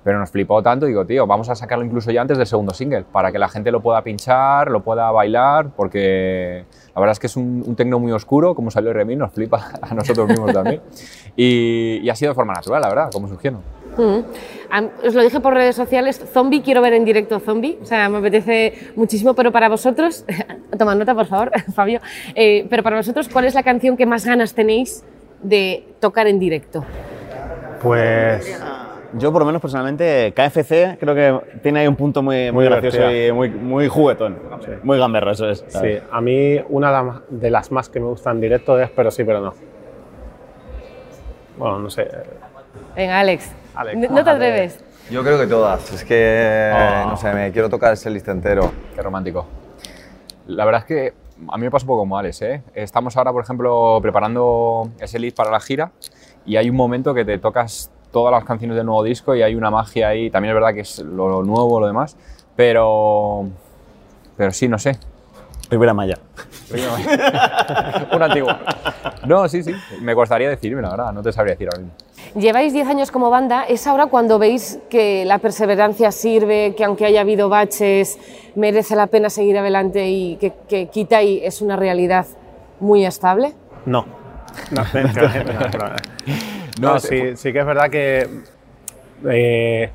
Pero 0.04 0.20
nos 0.20 0.32
flipó 0.32 0.64
tanto, 0.64 0.88
digo, 0.88 1.06
tío, 1.06 1.28
vamos 1.28 1.50
a 1.50 1.56
sacarlo 1.56 1.86
incluso 1.86 2.10
ya 2.12 2.22
antes 2.22 2.38
del 2.38 2.48
segundo 2.48 2.74
single, 2.74 3.06
para 3.12 3.32
que 3.32 3.38
la 3.38 3.48
gente 3.48 3.72
lo 3.72 3.82
pueda 3.82 4.02
pinchar, 4.02 4.72
lo 4.72 4.82
pueda 4.82 5.12
bailar, 5.12 5.70
porque 5.76 6.66
la 6.96 7.00
verdad 7.00 7.12
es 7.12 7.20
que 7.20 7.28
es 7.28 7.38
un, 7.38 7.64
un 7.66 7.76
tecno 7.76 8.00
muy 8.00 8.12
oscuro, 8.12 8.56
como 8.56 8.72
salió 8.72 8.90
el 8.90 8.96
remix, 8.96 9.20
nos 9.20 9.32
flipa 9.32 9.72
a 9.82 9.94
nosotros 9.94 10.28
mismos 10.28 10.54
también. 10.54 10.82
Y, 11.36 12.00
y 12.02 12.10
ha 12.10 12.16
sido 12.16 12.32
de 12.32 12.36
forma 12.36 12.54
natural, 12.54 12.82
la 12.82 12.90
verdad, 12.90 13.10
como 13.12 13.28
surgieron. 13.28 13.62
Mm. 13.98 15.06
Os 15.06 15.14
lo 15.14 15.22
dije 15.22 15.40
por 15.40 15.54
redes 15.54 15.76
sociales, 15.76 16.20
Zombie, 16.32 16.62
quiero 16.62 16.82
ver 16.82 16.94
en 16.94 17.06
directo 17.06 17.40
Zombie, 17.40 17.78
o 17.82 17.86
sea, 17.86 18.08
me 18.10 18.20
apetece 18.20 18.92
muchísimo, 18.96 19.34
pero 19.34 19.52
para 19.52 19.70
vosotros, 19.70 20.26
toma 20.78 20.96
nota 20.96 21.14
por 21.14 21.26
favor, 21.26 21.52
Fabio, 21.76 22.00
eh, 22.36 22.66
pero 22.70 22.84
para 22.84 22.98
vosotros, 22.98 23.28
¿cuál 23.30 23.46
es 23.46 23.54
la 23.54 23.64
canción 23.64 23.98
que 23.98 24.06
más 24.06 24.26
ganas 24.26 24.54
tenéis 24.54 25.04
de 25.42 25.86
tocar 26.00 26.28
en 26.28 26.40
directo? 26.40 26.86
Pues 27.82 28.62
Yo, 29.14 29.32
por 29.34 29.42
lo 29.42 29.46
menos 29.46 29.62
personalmente, 29.62 30.34
KFC 30.34 30.98
creo 31.00 31.14
que 31.16 31.60
tiene 31.62 31.82
ahí 31.82 31.88
un 31.88 31.96
punto 31.98 32.22
muy, 32.22 32.46
muy, 32.52 32.52
Muy 32.52 32.66
gracioso 32.66 33.12
y 33.12 33.32
muy, 33.32 33.50
muy 33.50 33.88
juguetón. 33.90 34.38
Muy 34.84 34.98
gamberro, 34.98 35.32
eso 35.32 35.50
es. 35.50 35.66
sí, 35.68 35.98
a 36.10 36.22
mí 36.22 36.58
una 36.70 37.22
de 37.30 37.50
las- 37.52 37.72
más 37.72 37.90
que 37.90 38.00
me 38.00 38.06
gustan 38.08 38.36
en 38.38 38.42
directo 38.42 38.80
es 38.80 38.90
Pero 38.90 39.12
sí, 39.12 39.24
pero 39.26 39.42
no. 39.42 39.54
Bueno, 41.58 41.80
no 41.80 41.90
sé. 41.90 42.08
Venga, 42.96 43.20
Alex, 43.20 43.52
Alex, 43.76 43.98
¿no- 44.00 44.16
¿no 44.16 44.24
te 44.24 44.30
atreves? 44.30 44.84
Yo 45.10 45.24
creo 45.24 45.38
que 45.38 45.48
todas. 45.48 45.92
Es 45.92 46.06
que, 46.06 46.72
Oh. 46.74 47.10
no 47.10 47.18
sé, 47.18 47.34
me 47.34 47.52
quiero 47.52 47.70
tocar 47.70 47.94
ese 47.94 48.10
list 48.10 48.28
entero. 48.30 48.72
Qué 48.96 49.02
romántico. 49.02 49.46
La 50.48 50.64
verdad 50.64 50.82
es 50.82 50.86
que 50.88 51.14
a 51.50 51.58
mí 51.58 51.64
me 51.64 51.72
pasa 51.72 51.84
un 51.84 51.88
poco 51.88 52.00
como 52.02 52.18
Alex, 52.18 52.42
¿eh? 52.44 52.62
Estamos 52.74 53.18
ahora, 53.18 53.32
por 53.34 53.44
ejemplo, 53.44 54.00
preparando 54.02 54.90
ese 55.00 55.20
lead 55.20 55.34
para 55.34 55.52
la 55.52 55.60
gira 55.60 55.92
y 56.46 56.56
hay 56.56 56.70
un 56.70 56.76
momento 56.78 57.14
que 57.14 57.26
te 57.26 57.38
tocas 57.40 57.92
todas 58.12 58.32
las 58.32 58.44
canciones 58.44 58.76
del 58.78 58.86
nuevo 58.86 59.04
disco 59.04 59.36
y 59.36 59.42
hay 59.42 59.56
una 59.56 59.70
magia 59.70 60.10
ahí. 60.10 60.30
También 60.30 60.52
es 60.52 60.56
verdad 60.56 60.74
que 60.74 60.82
es 60.82 61.00
lo 61.00 61.44
nuevo, 61.44 61.80
lo 61.80 61.88
demás, 61.88 62.16
pero... 62.56 63.48
Pero 64.38 64.52
sí, 64.52 64.68
no 64.68 64.80
sé. 64.80 64.98
Rivera 65.70 65.94
Maya. 65.94 66.18
un 68.14 68.22
antiguo. 68.22 68.50
No, 69.26 69.48
sí, 69.48 69.64
sí. 69.64 69.74
Me 70.02 70.14
costaría 70.14 70.50
decirme, 70.50 70.82
la 70.82 70.90
verdad. 70.90 71.14
No 71.14 71.24
te 71.24 71.32
sabría 71.32 71.54
decir 71.54 71.70
ahora 71.72 71.80
mismo. 71.80 71.94
Lleváis 72.36 72.74
10 72.74 72.88
años 72.88 73.12
como 73.12 73.30
banda, 73.30 73.64
¿es 73.64 73.88
ahora 73.88 74.06
cuando 74.06 74.40
veis 74.40 74.80
que 74.90 75.26
la 75.26 75.40
perseverancia 75.40 76.12
sirve, 76.12 76.76
que 76.76 76.86
aunque 76.86 77.06
haya 77.06 77.22
habido 77.22 77.50
baches, 77.50 78.18
merece 78.56 78.96
la 78.96 79.08
pena 79.08 79.30
seguir 79.30 79.58
adelante 79.58 80.10
y 80.10 80.38
que, 80.38 80.54
que 80.70 80.88
Kitai 80.88 81.44
es 81.44 81.62
una 81.62 81.76
realidad 81.76 82.26
muy 82.80 83.06
estable? 83.06 83.54
No. 83.86 84.06
No, 84.72 84.84
mentira, 84.94 85.44
no, 85.46 85.90
no. 85.90 85.96
No, 86.80 86.94
No, 86.94 87.00
sí, 87.00 87.36
sí 87.36 87.52
que 87.54 87.60
es 87.60 87.66
verdad 87.66 87.90
que 87.90 88.28
eh, 89.30 89.90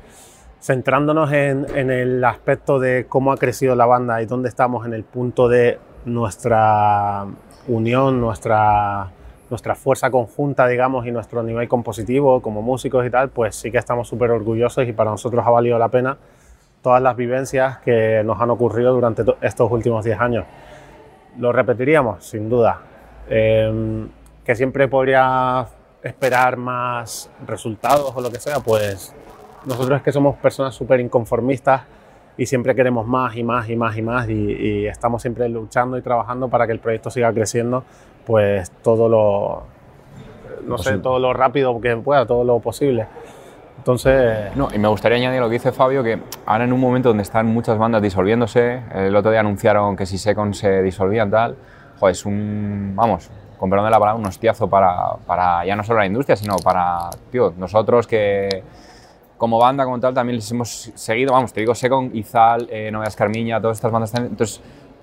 centrándonos 0.61 1.31
en, 1.31 1.65
en 1.75 1.89
el 1.91 2.23
aspecto 2.23 2.79
de 2.79 3.05
cómo 3.07 3.31
ha 3.31 3.37
crecido 3.37 3.75
la 3.75 3.85
banda 3.85 4.21
y 4.21 4.25
dónde 4.25 4.49
estamos 4.49 4.85
en 4.85 4.93
el 4.93 5.03
punto 5.03 5.47
de 5.49 5.79
nuestra 6.05 7.25
unión, 7.67 8.21
nuestra, 8.21 9.07
nuestra 9.49 9.75
fuerza 9.75 10.09
conjunta, 10.09 10.67
digamos, 10.67 11.05
y 11.05 11.11
nuestro 11.11 11.43
nivel 11.43 11.67
compositivo 11.67 12.41
como 12.41 12.61
músicos 12.61 13.05
y 13.05 13.09
tal, 13.09 13.29
pues 13.29 13.55
sí 13.55 13.71
que 13.71 13.77
estamos 13.77 14.07
súper 14.07 14.31
orgullosos 14.31 14.87
y 14.87 14.93
para 14.93 15.11
nosotros 15.11 15.45
ha 15.45 15.49
valido 15.49 15.77
la 15.77 15.89
pena 15.89 16.17
todas 16.81 17.01
las 17.01 17.15
vivencias 17.17 17.79
que 17.79 18.21
nos 18.23 18.39
han 18.39 18.49
ocurrido 18.49 18.93
durante 18.93 19.23
to- 19.23 19.37
estos 19.41 19.69
últimos 19.71 20.05
10 20.05 20.19
años. 20.19 20.45
¿Lo 21.37 21.51
repetiríamos? 21.51 22.23
Sin 22.25 22.49
duda. 22.49 22.79
Eh, 23.29 24.05
que 24.45 24.55
siempre 24.55 24.87
podría 24.87 25.65
esperar 26.03 26.57
más 26.57 27.29
resultados 27.45 28.13
o 28.15 28.21
lo 28.21 28.31
que 28.31 28.39
sea, 28.39 28.59
pues 28.59 29.13
nosotros 29.65 29.97
es 29.97 30.03
que 30.03 30.11
somos 30.11 30.35
personas 30.37 30.75
súper 30.75 30.99
inconformistas 30.99 31.81
y 32.37 32.45
siempre 32.45 32.75
queremos 32.75 33.07
más 33.07 33.35
y 33.35 33.43
más 33.43 33.69
y 33.69 33.75
más 33.75 33.97
y 33.97 34.01
más 34.01 34.29
y, 34.29 34.33
y 34.33 34.87
estamos 34.87 35.21
siempre 35.21 35.49
luchando 35.49 35.97
y 35.97 36.01
trabajando 36.01 36.49
para 36.49 36.67
que 36.67 36.73
el 36.73 36.79
proyecto 36.79 37.09
siga 37.09 37.33
creciendo, 37.33 37.83
pues 38.25 38.71
todo 38.83 39.09
lo, 39.09 39.63
no 40.67 40.77
sé, 40.77 40.99
todo 40.99 41.19
lo 41.19 41.33
rápido 41.33 41.79
que 41.81 41.95
pueda, 41.97 42.25
todo 42.25 42.43
lo 42.43 42.59
posible. 42.59 43.07
Entonces... 43.77 44.55
No, 44.55 44.69
y 44.73 44.77
me 44.77 44.87
gustaría 44.87 45.17
añadir 45.17 45.39
lo 45.39 45.47
que 45.47 45.53
dice 45.53 45.71
Fabio, 45.71 46.03
que 46.03 46.19
ahora 46.45 46.65
en 46.65 46.73
un 46.73 46.79
momento 46.79 47.09
donde 47.09 47.23
están 47.23 47.47
muchas 47.47 47.77
bandas 47.77 48.01
disolviéndose, 48.01 48.81
el 48.93 49.15
otro 49.15 49.31
día 49.31 49.39
anunciaron 49.39 49.95
que 49.95 50.05
si 50.05 50.17
Secon 50.17 50.53
se 50.53 50.81
disolvían 50.81 51.31
tal, 51.31 51.55
joder, 51.99 52.11
es 52.13 52.25
un, 52.25 52.93
vamos, 52.95 53.29
con 53.57 53.69
perdón 53.69 53.85
de 53.85 53.91
la 53.91 53.99
palabra, 53.99 54.19
un 54.19 54.25
hostiazo 54.27 54.69
para, 54.69 55.15
para 55.25 55.65
ya 55.65 55.75
no 55.75 55.83
solo 55.83 55.99
la 55.99 56.05
industria, 56.05 56.35
sino 56.35 56.57
para, 56.57 57.09
tío, 57.31 57.53
nosotros 57.57 58.07
que 58.07 58.63
como 59.37 59.59
banda, 59.59 59.83
como 59.83 59.99
tal, 59.99 60.13
también 60.13 60.37
les 60.37 60.49
hemos 60.51 60.91
seguido, 60.95 61.33
vamos, 61.33 61.53
te 61.53 61.59
digo, 61.59 61.75
Secon, 61.75 62.11
Izal, 62.15 62.67
eh, 62.71 62.89
Noveas 62.91 63.15
Carmiña, 63.15 63.61
todas 63.61 63.77
estas 63.77 63.91
bandas, 63.91 64.13
entonces 64.15 64.61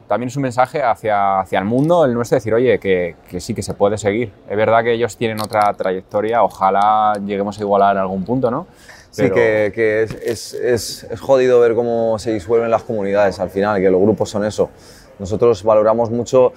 también 0.08 0.28
es 0.28 0.36
un 0.36 0.42
mensaje 0.42 0.82
hacia, 0.82 1.40
hacia 1.40 1.58
el 1.58 1.64
mundo, 1.64 2.04
el 2.04 2.14
nuestro, 2.14 2.36
decir, 2.36 2.52
oye, 2.52 2.78
que, 2.78 3.16
que, 3.28 3.40
sí, 3.40 3.54
que 3.54 3.62
se 3.62 3.74
puede 3.74 3.96
seguir. 3.96 4.32
Es 4.48 4.56
verdad 4.56 4.82
que 4.82 4.92
ellos 4.92 5.16
tienen 5.16 5.40
otra 5.40 5.72
trayectoria, 5.74 6.42
ojalá 6.42 7.14
lleguemos 7.24 7.58
a 7.58 7.62
igualar 7.62 7.96
en 7.96 8.02
algún 8.02 8.24
punto, 8.24 8.50
¿no? 8.50 8.66
Sí, 9.10 9.30
que, 9.30 9.70
que 9.72 10.02
es, 10.02 10.14
es, 10.14 10.54
es, 10.54 11.04
es, 11.04 11.20
jodido 11.20 11.60
ver 11.60 11.76
cómo 11.76 12.18
se 12.18 12.32
disuelven 12.32 12.68
las 12.68 12.82
comunidades 12.82 13.38
al 13.38 13.48
final, 13.48 13.80
que 13.80 13.88
los 13.88 14.00
grupos 14.00 14.28
son 14.28 14.44
eso. 14.44 14.70
Nosotros 15.20 15.62
valoramos 15.62 16.10
mucho, 16.10 16.52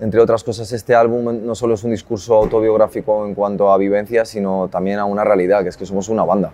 entre 0.00 0.20
otras 0.20 0.42
cosas, 0.42 0.72
este 0.72 0.94
álbum 0.94 1.44
no 1.44 1.54
solo 1.54 1.74
es 1.74 1.84
un 1.84 1.90
discurso 1.90 2.34
autobiográfico 2.34 3.26
en 3.26 3.34
cuanto 3.34 3.70
a 3.72 3.78
vivencia, 3.78 4.24
sino 4.24 4.68
también 4.68 4.98
a 4.98 5.04
una 5.04 5.24
realidad, 5.24 5.62
que 5.62 5.68
es 5.68 5.76
que 5.76 5.86
somos 5.86 6.08
una 6.08 6.24
banda. 6.24 6.52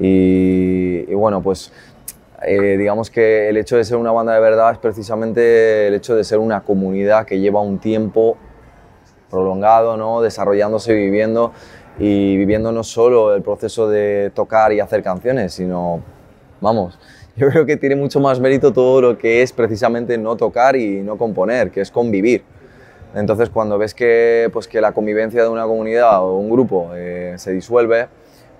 Y, 0.00 1.04
y 1.08 1.14
bueno, 1.14 1.42
pues 1.42 1.72
eh, 2.46 2.76
digamos 2.76 3.10
que 3.10 3.48
el 3.48 3.56
hecho 3.56 3.76
de 3.76 3.84
ser 3.84 3.96
una 3.96 4.12
banda 4.12 4.34
de 4.34 4.40
verdad 4.40 4.72
es 4.72 4.78
precisamente 4.78 5.88
el 5.88 5.94
hecho 5.94 6.14
de 6.14 6.24
ser 6.24 6.38
una 6.38 6.60
comunidad 6.60 7.24
que 7.24 7.40
lleva 7.40 7.60
un 7.60 7.78
tiempo 7.78 8.36
prolongado, 9.30 9.96
¿no? 9.96 10.20
desarrollándose, 10.20 10.92
viviendo 10.92 11.52
y 11.98 12.36
viviendo 12.36 12.70
no 12.70 12.84
solo 12.84 13.34
el 13.34 13.42
proceso 13.42 13.88
de 13.88 14.30
tocar 14.34 14.72
y 14.72 14.80
hacer 14.80 15.02
canciones, 15.02 15.54
sino, 15.54 16.02
vamos, 16.60 16.98
yo 17.36 17.48
creo 17.48 17.64
que 17.64 17.76
tiene 17.76 17.96
mucho 17.96 18.20
más 18.20 18.38
mérito 18.40 18.72
todo 18.72 19.00
lo 19.00 19.18
que 19.18 19.42
es 19.42 19.52
precisamente 19.52 20.18
no 20.18 20.36
tocar 20.36 20.76
y 20.76 21.00
no 21.02 21.16
componer, 21.16 21.70
que 21.70 21.80
es 21.80 21.90
convivir. 21.90 22.44
Entonces, 23.14 23.48
cuando 23.50 23.78
ves 23.78 23.94
que, 23.94 24.50
pues, 24.52 24.66
que 24.66 24.80
la 24.80 24.92
convivencia 24.92 25.42
de 25.42 25.48
una 25.48 25.64
comunidad 25.64 26.22
o 26.22 26.36
un 26.36 26.50
grupo 26.50 26.90
eh, 26.94 27.34
se 27.36 27.52
disuelve, 27.52 28.08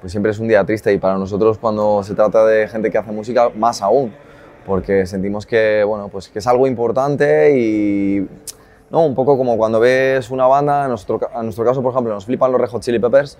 pues 0.00 0.12
siempre 0.12 0.30
es 0.30 0.38
un 0.38 0.48
día 0.48 0.64
triste 0.64 0.92
y 0.92 0.98
para 0.98 1.16
nosotros 1.16 1.58
cuando 1.58 2.02
se 2.02 2.14
trata 2.14 2.44
de 2.46 2.68
gente 2.68 2.90
que 2.90 2.98
hace 2.98 3.10
música, 3.10 3.48
más 3.56 3.82
aún, 3.82 4.14
porque 4.66 5.06
sentimos 5.06 5.46
que, 5.46 5.82
bueno, 5.82 6.08
pues 6.08 6.28
que 6.28 6.38
es 6.38 6.46
algo 6.46 6.66
importante 6.66 7.58
y 7.58 8.28
¿no? 8.90 9.06
un 9.06 9.14
poco 9.14 9.36
como 9.36 9.56
cuando 9.56 9.80
ves 9.80 10.30
una 10.30 10.46
banda, 10.46 10.84
en 10.84 10.90
nuestro, 10.90 11.18
nuestro 11.42 11.64
caso, 11.64 11.82
por 11.82 11.92
ejemplo, 11.92 12.12
nos 12.12 12.26
flipan 12.26 12.52
los 12.52 12.60
Red 12.60 12.68
Hot 12.68 12.82
Chili 12.82 12.98
Peppers, 12.98 13.38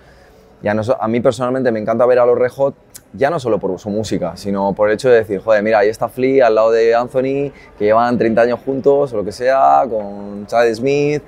y 0.61 0.67
a, 0.67 0.73
nos, 0.73 0.89
a 0.89 1.07
mí 1.07 1.19
personalmente 1.21 1.71
me 1.71 1.79
encanta 1.79 2.05
ver 2.05 2.19
a 2.19 2.25
los 2.25 2.37
Red 2.37 2.51
Hot 2.51 2.75
ya 3.15 3.29
no 3.29 3.39
solo 3.39 3.59
por 3.59 3.77
su 3.79 3.89
música, 3.89 4.35
sino 4.35 4.73
por 4.73 4.89
el 4.89 4.95
hecho 4.95 5.09
de 5.09 5.17
decir, 5.17 5.41
joder, 5.41 5.63
mira, 5.63 5.79
ahí 5.79 5.89
está 5.89 6.09
Flea 6.09 6.47
al 6.47 6.55
lado 6.55 6.71
de 6.71 6.93
Anthony, 6.95 7.51
que 7.77 7.85
llevan 7.85 8.17
30 8.17 8.41
años 8.41 8.59
juntos 8.65 9.13
o 9.13 9.17
lo 9.17 9.23
que 9.23 9.31
sea, 9.31 9.83
con 9.89 10.45
Chad 10.47 10.73
Smith, 10.73 11.21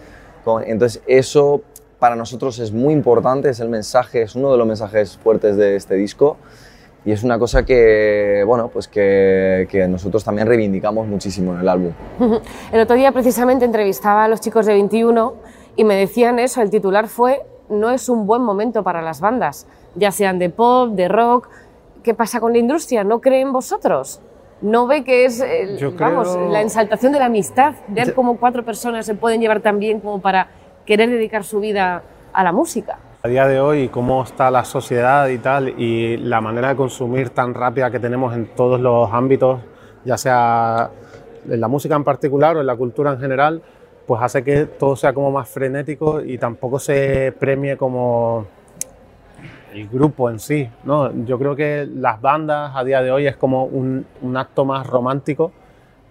entonces 0.65 1.01
eso 1.07 1.61
para 1.99 2.15
nosotros 2.15 2.59
es 2.59 2.71
muy 2.71 2.93
importante, 2.93 3.49
es 3.49 3.59
el 3.59 3.69
mensaje, 3.69 4.21
es 4.21 4.35
uno 4.35 4.51
de 4.51 4.57
los 4.57 4.67
mensajes 4.67 5.17
fuertes 5.17 5.57
de 5.57 5.75
este 5.75 5.95
disco 5.95 6.37
y 7.05 7.11
es 7.11 7.23
una 7.23 7.39
cosa 7.39 7.63
que, 7.63 8.43
bueno, 8.45 8.69
pues 8.69 8.87
que, 8.87 9.87
nosotros 9.89 10.23
también 10.23 10.47
reivindicamos 10.47 11.07
muchísimo 11.07 11.53
en 11.53 11.61
el 11.61 11.69
álbum. 11.69 11.91
El 12.71 12.81
otro 12.81 12.95
día 12.95 13.11
precisamente 13.11 13.65
entrevistaba 13.65 14.25
a 14.25 14.27
los 14.27 14.41
chicos 14.41 14.65
de 14.65 14.73
21 14.73 15.33
y 15.75 15.83
me 15.83 15.95
decían 15.95 16.39
eso, 16.39 16.61
el 16.61 16.69
titular 16.69 17.07
fue 17.07 17.45
no 17.69 17.91
es 17.91 18.09
un 18.09 18.25
buen 18.25 18.41
momento 18.41 18.83
para 18.83 19.01
las 19.01 19.21
bandas, 19.21 19.67
ya 19.95 20.11
sean 20.11 20.39
de 20.39 20.49
pop, 20.49 20.91
de 20.91 21.07
rock. 21.07 21.49
¿Qué 22.03 22.13
pasa 22.13 22.39
con 22.39 22.53
la 22.53 22.59
industria? 22.59 23.03
¿No 23.03 23.21
creen 23.21 23.51
vosotros? 23.51 24.21
¿No 24.61 24.87
ve 24.87 25.03
que 25.03 25.25
es 25.25 25.39
el, 25.39 25.77
vamos, 25.97 26.29
creo... 26.35 26.49
la 26.49 26.61
exaltación 26.61 27.11
de 27.11 27.19
la 27.19 27.25
amistad? 27.25 27.75
Ver 27.87 28.13
cómo 28.13 28.37
cuatro 28.37 28.63
personas 28.65 29.05
se 29.05 29.13
pueden 29.13 29.39
llevar 29.41 29.61
tan 29.61 29.79
bien 29.79 29.99
como 29.99 30.21
para 30.21 30.49
querer 30.85 31.09
dedicar 31.09 31.43
su 31.43 31.59
vida 31.59 32.03
a 32.33 32.43
la 32.43 32.51
música. 32.51 32.97
A 33.23 33.27
día 33.27 33.47
de 33.47 33.59
hoy, 33.59 33.89
cómo 33.89 34.23
está 34.23 34.49
la 34.49 34.63
sociedad 34.63 35.27
y 35.27 35.37
tal, 35.37 35.69
y 35.69 36.17
la 36.17 36.39
manera 36.39 36.69
de 36.69 36.75
consumir 36.75 37.29
tan 37.31 37.53
rápida 37.53 37.91
que 37.91 37.99
tenemos 37.99 38.33
en 38.33 38.47
todos 38.55 38.79
los 38.79 39.11
ámbitos, 39.11 39.59
ya 40.05 40.17
sea 40.17 40.89
en 41.49 41.59
la 41.59 41.67
música 41.67 41.95
en 41.95 42.03
particular 42.03 42.57
o 42.57 42.61
en 42.61 42.67
la 42.67 42.75
cultura 42.75 43.11
en 43.11 43.19
general, 43.19 43.61
pues 44.05 44.21
hace 44.21 44.43
que 44.43 44.65
todo 44.65 44.95
sea 44.95 45.13
como 45.13 45.31
más 45.31 45.49
frenético 45.49 46.21
y 46.21 46.37
tampoco 46.37 46.79
se 46.79 47.33
premie 47.37 47.75
como 47.75 48.47
el 49.81 49.87
grupo 49.87 50.29
en 50.29 50.39
sí. 50.39 50.69
¿no? 50.83 51.11
Yo 51.25 51.37
creo 51.37 51.55
que 51.55 51.87
las 51.91 52.21
bandas 52.21 52.71
a 52.75 52.83
día 52.83 53.01
de 53.01 53.11
hoy 53.11 53.27
es 53.27 53.37
como 53.37 53.65
un, 53.65 54.05
un 54.21 54.37
acto 54.37 54.65
más 54.65 54.87
romántico 54.87 55.51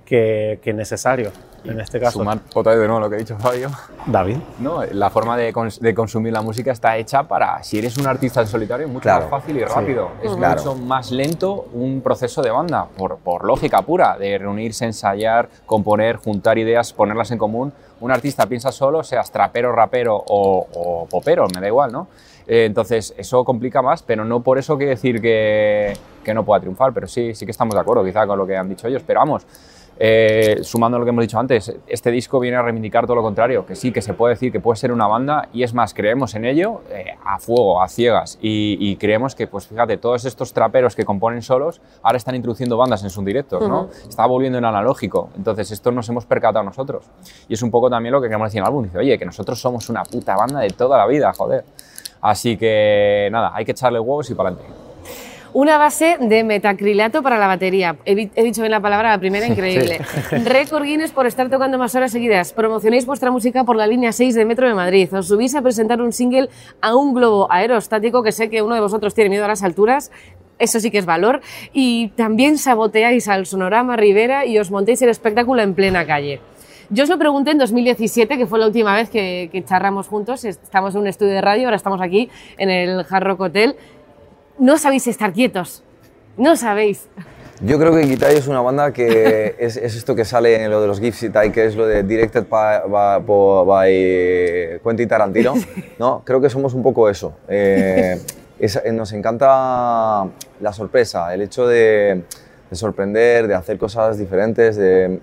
que, 0.04 0.60
que 0.62 0.72
necesario 0.72 1.32
en 1.70 1.80
este 1.80 2.00
caso. 2.00 2.18
Sumar 2.18 2.38
otra 2.54 2.72
vez 2.72 2.80
de 2.80 2.86
nuevo 2.86 3.00
lo 3.00 3.10
que 3.10 3.16
ha 3.16 3.18
dicho 3.18 3.36
Fabio. 3.38 3.70
David. 4.06 4.36
No, 4.58 4.84
la 4.84 5.10
forma 5.10 5.36
de, 5.36 5.52
cons 5.52 5.80
de, 5.80 5.94
consumir 5.94 6.32
la 6.32 6.42
música 6.42 6.72
está 6.72 6.96
hecha 6.96 7.24
para, 7.24 7.62
si 7.62 7.78
eres 7.78 7.96
un 7.98 8.06
artista 8.06 8.40
en 8.40 8.46
solitario, 8.46 8.88
mucho 8.88 9.02
claro. 9.02 9.22
más 9.22 9.30
fácil 9.30 9.56
y 9.56 9.64
rápido. 9.64 10.10
Sí. 10.20 10.28
Es 10.28 10.36
claro. 10.36 10.62
mucho 10.62 10.74
más 10.76 11.10
lento 11.10 11.66
un 11.72 12.00
proceso 12.00 12.42
de 12.42 12.50
banda, 12.50 12.86
por, 12.96 13.18
por 13.18 13.44
lógica 13.44 13.82
pura, 13.82 14.16
de 14.16 14.38
reunirse, 14.38 14.84
ensayar, 14.84 15.48
componer, 15.66 16.16
juntar 16.16 16.58
ideas, 16.58 16.92
ponerlas 16.92 17.30
en 17.30 17.38
común. 17.38 17.72
Un 18.00 18.12
artista 18.12 18.46
piensa 18.46 18.72
solo, 18.72 19.02
seas 19.02 19.30
trapero, 19.30 19.72
rapero 19.72 20.16
o, 20.16 20.66
o 20.74 21.06
popero, 21.06 21.46
me 21.54 21.60
da 21.60 21.66
igual, 21.66 21.92
¿no? 21.92 22.08
Eh, 22.46 22.64
entonces, 22.64 23.14
eso 23.16 23.44
complica 23.44 23.82
más, 23.82 24.02
pero 24.02 24.24
no 24.24 24.40
por 24.42 24.58
eso 24.58 24.76
quiere 24.76 24.90
decir 24.90 25.20
que, 25.20 25.92
que 26.24 26.34
no 26.34 26.44
pueda 26.44 26.60
triunfar, 26.60 26.92
pero 26.92 27.06
sí, 27.06 27.34
sí 27.34 27.44
que 27.44 27.50
estamos 27.50 27.74
de 27.74 27.80
acuerdo 27.80 28.04
quizá 28.04 28.26
con 28.26 28.38
lo 28.38 28.46
que 28.46 28.56
han 28.56 28.68
dicho 28.68 28.86
ellos, 28.86 29.02
pero 29.04 29.20
vamos, 29.20 29.46
eh, 29.98 30.58
sumando 30.62 30.98
lo 30.98 31.04
que 31.04 31.08
hemos 31.08 31.22
dicho 31.22 31.38
antes, 31.38 31.74
este 31.86 32.10
disco 32.10 32.38
viene 32.38 32.58
a 32.58 32.62
reivindicar 32.62 33.06
todo 33.06 33.16
lo 33.16 33.22
contrario, 33.22 33.64
que 33.64 33.74
sí, 33.74 33.92
que 33.92 34.02
se 34.02 34.12
puede 34.12 34.34
decir 34.34 34.52
que 34.52 34.60
puede 34.60 34.76
ser 34.76 34.92
una 34.92 35.06
banda 35.06 35.48
y 35.54 35.62
es 35.62 35.72
más, 35.72 35.94
creemos 35.94 36.34
en 36.34 36.44
ello 36.44 36.82
eh, 36.90 37.16
a 37.24 37.38
fuego, 37.38 37.82
a 37.82 37.88
ciegas 37.88 38.38
y, 38.42 38.76
y, 38.78 38.96
creemos 38.96 39.34
que, 39.34 39.46
pues 39.46 39.66
fíjate, 39.66 39.96
todos 39.96 40.26
estos 40.26 40.52
traperos 40.52 40.94
que 40.94 41.06
componen 41.06 41.40
solos 41.40 41.80
ahora 42.02 42.18
están 42.18 42.34
introduciendo 42.34 42.76
bandas 42.76 43.02
en 43.04 43.10
sus 43.10 43.24
directos, 43.24 43.66
¿no? 43.66 43.82
Uh 43.82 43.86
-huh. 43.86 44.08
Está 44.08 44.26
volviendo 44.26 44.58
en 44.58 44.66
analógico, 44.66 45.30
entonces 45.34 45.70
esto 45.70 45.90
nos 45.92 46.06
hemos 46.10 46.26
percatado 46.26 46.62
nosotros 46.62 47.06
y 47.48 47.54
es 47.54 47.62
un 47.62 47.70
poco 47.70 47.88
también 47.88 48.12
lo 48.12 48.20
que 48.20 48.28
queremos 48.28 48.48
decir 48.48 48.58
en 48.58 48.64
el 48.64 48.68
álbum, 48.68 48.84
dice, 48.84 48.98
oye, 48.98 49.18
que 49.18 49.24
nosotros 49.24 49.58
somos 49.58 49.88
una 49.88 50.02
puta 50.02 50.36
banda 50.36 50.60
de 50.60 50.70
toda 50.70 50.98
la 50.98 51.06
vida, 51.06 51.32
joder. 51.32 51.64
Así 52.20 52.56
que 52.56 53.28
nada, 53.30 53.52
hay 53.54 53.64
que 53.64 53.72
echarle 53.72 54.00
huevos 54.00 54.30
y 54.30 54.34
para 54.34 54.50
adelante 54.50 54.86
una 55.56 55.78
base 55.78 56.18
de 56.20 56.44
metacrilato 56.44 57.22
para 57.22 57.38
la 57.38 57.46
batería. 57.46 57.96
He, 58.04 58.28
he, 58.34 58.42
dicho 58.44 58.60
bien 58.60 58.72
la 58.72 58.80
palabra, 58.80 59.08
la 59.08 59.18
primera, 59.18 59.46
increíble. 59.46 60.00
Sí. 60.28 60.36
Récord 60.44 60.84
Guinness 60.84 61.12
por 61.12 61.24
estar 61.24 61.48
tocando 61.48 61.78
más 61.78 61.94
horas 61.94 62.12
seguidas. 62.12 62.52
Promocionéis 62.52 63.06
vuestra 63.06 63.30
música 63.30 63.64
por 63.64 63.74
la 63.74 63.86
línea 63.86 64.12
6 64.12 64.34
de 64.34 64.44
Metro 64.44 64.68
de 64.68 64.74
Madrid. 64.74 65.08
Os 65.14 65.28
subís 65.28 65.54
a 65.54 65.62
presentar 65.62 66.02
un 66.02 66.12
single 66.12 66.50
a 66.82 66.94
un 66.94 67.14
globo 67.14 67.50
aerostático, 67.50 68.22
que 68.22 68.32
sé 68.32 68.50
que 68.50 68.60
uno 68.60 68.74
de 68.74 68.82
vosotros 68.82 69.14
tiene 69.14 69.30
miedo 69.30 69.46
a 69.46 69.48
las 69.48 69.62
alturas. 69.62 70.10
Eso 70.58 70.78
sí 70.78 70.90
que 70.90 70.98
es 70.98 71.06
valor. 71.06 71.40
Y 71.72 72.08
también 72.08 72.58
saboteáis 72.58 73.26
al 73.26 73.46
Sonorama 73.46 73.96
Rivera 73.96 74.44
y 74.44 74.58
os 74.58 74.70
montéis 74.70 75.00
el 75.00 75.08
espectáculo 75.08 75.62
en 75.62 75.72
plena 75.72 76.04
calle. 76.04 76.38
Yo 76.90 77.04
os 77.04 77.10
lo 77.10 77.18
pregunté 77.18 77.50
en 77.50 77.58
2017, 77.58 78.38
que 78.38 78.46
fue 78.46 78.58
la 78.58 78.66
última 78.66 78.94
vez 78.94 79.10
que, 79.10 79.48
que 79.50 79.64
charramos 79.64 80.08
juntos. 80.08 80.44
Estamos 80.44 80.94
en 80.94 81.00
un 81.00 81.06
estudio 81.06 81.32
de 81.32 81.40
radio, 81.40 81.64
ahora 81.64 81.76
estamos 81.76 82.00
aquí 82.00 82.30
en 82.58 82.70
el 82.70 83.04
Hard 83.08 83.24
Rock 83.24 83.40
Hotel 83.40 83.76
no 84.58 84.78
sabéis 84.78 85.06
estar 85.06 85.32
quietos, 85.32 85.82
no 86.36 86.56
sabéis. 86.56 87.08
Yo 87.60 87.78
creo 87.78 87.94
que 87.94 88.02
Kitai 88.02 88.36
es 88.36 88.48
una 88.48 88.60
banda 88.60 88.92
que 88.92 89.54
es, 89.58 89.76
es, 89.76 89.96
esto 89.96 90.14
que 90.14 90.24
sale 90.24 90.62
en 90.62 90.70
lo 90.70 90.80
de 90.80 90.86
los 90.86 91.00
GIFs 91.00 91.22
y 91.24 91.30
tal, 91.30 91.52
que 91.52 91.66
es 91.66 91.76
lo 91.76 91.86
de 91.86 92.02
Directed 92.02 92.46
by, 92.48 92.82
by, 92.88 93.22
by 93.66 94.80
Quentin 94.82 95.08
Tarantino, 95.08 95.54
¿no? 95.98 96.22
Creo 96.24 96.40
que 96.40 96.50
somos 96.50 96.74
un 96.74 96.82
poco 96.82 97.08
eso. 97.08 97.34
Eh, 97.48 98.20
es, 98.58 98.80
nos 98.92 99.12
encanta 99.12 100.26
la 100.60 100.72
sorpresa, 100.72 101.32
el 101.34 101.42
hecho 101.42 101.66
de, 101.66 102.22
de, 102.70 102.76
sorprender, 102.76 103.46
de 103.46 103.54
hacer 103.54 103.78
cosas 103.78 104.18
diferentes, 104.18 104.76
de, 104.76 105.20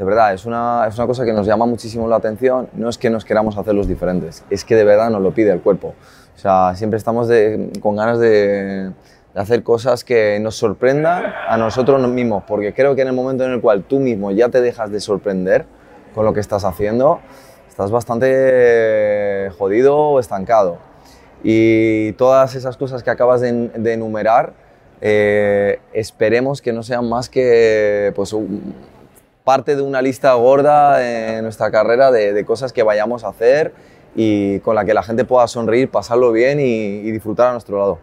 de 0.00 0.06
verdad, 0.06 0.32
es 0.32 0.46
una, 0.46 0.86
es 0.88 0.96
una 0.96 1.06
cosa 1.06 1.26
que 1.26 1.32
nos 1.34 1.46
llama 1.46 1.66
muchísimo 1.66 2.08
la 2.08 2.16
atención. 2.16 2.70
No 2.72 2.88
es 2.88 2.96
que 2.96 3.10
nos 3.10 3.22
queramos 3.22 3.58
hacer 3.58 3.74
los 3.74 3.86
diferentes, 3.86 4.42
es 4.48 4.64
que 4.64 4.74
de 4.74 4.82
verdad 4.82 5.10
nos 5.10 5.20
lo 5.20 5.32
pide 5.32 5.50
el 5.50 5.60
cuerpo. 5.60 5.88
O 6.34 6.38
sea, 6.38 6.74
siempre 6.74 6.96
estamos 6.96 7.28
de, 7.28 7.70
con 7.82 7.96
ganas 7.96 8.18
de, 8.18 8.92
de, 9.34 9.40
hacer 9.40 9.62
cosas 9.62 10.02
que 10.02 10.40
nos 10.40 10.56
sorprendan 10.56 11.24
a 11.46 11.58
nosotros 11.58 12.00
mismos, 12.08 12.44
porque 12.48 12.72
creo 12.72 12.94
que 12.94 13.02
en 13.02 13.08
el 13.08 13.12
momento 13.12 13.44
en 13.44 13.52
el 13.52 13.60
cual 13.60 13.82
tú 13.82 14.00
mismo 14.00 14.30
ya 14.30 14.48
te 14.48 14.62
dejas 14.62 14.90
de 14.90 15.00
sorprender 15.00 15.66
con 16.14 16.24
lo 16.24 16.32
que 16.32 16.40
estás 16.40 16.64
haciendo, 16.64 17.20
estás 17.68 17.90
bastante 17.90 19.50
jodido 19.58 19.98
o 19.98 20.18
estancado. 20.18 20.78
Y 21.42 22.12
todas 22.12 22.54
esas 22.54 22.78
cosas 22.78 23.02
que 23.02 23.10
acabas 23.10 23.42
de, 23.42 23.52
de 23.52 23.92
enumerar, 23.92 24.54
eh, 25.02 25.78
esperemos 25.92 26.62
que 26.62 26.72
no 26.72 26.82
sean 26.82 27.06
más 27.06 27.28
que 27.28 28.14
pues, 28.16 28.34
parte 29.50 29.74
de 29.74 29.82
una 29.82 30.00
lista 30.00 30.32
gorda 30.34 31.04
en 31.04 31.42
nuestra 31.42 31.72
carrera 31.72 32.12
de, 32.12 32.32
de 32.32 32.44
cosas 32.44 32.72
que 32.72 32.84
vayamos 32.84 33.24
a 33.24 33.30
hacer 33.30 33.72
y 34.14 34.60
con 34.60 34.76
la 34.76 34.84
que 34.84 34.94
la 34.94 35.02
gente 35.02 35.24
pueda 35.24 35.48
sonreír, 35.48 35.90
pasarlo 35.90 36.30
bien 36.30 36.60
y, 36.60 36.62
y 36.62 37.10
disfrutar 37.10 37.48
a 37.48 37.52
nuestro 37.54 37.76
lado. 37.76 37.98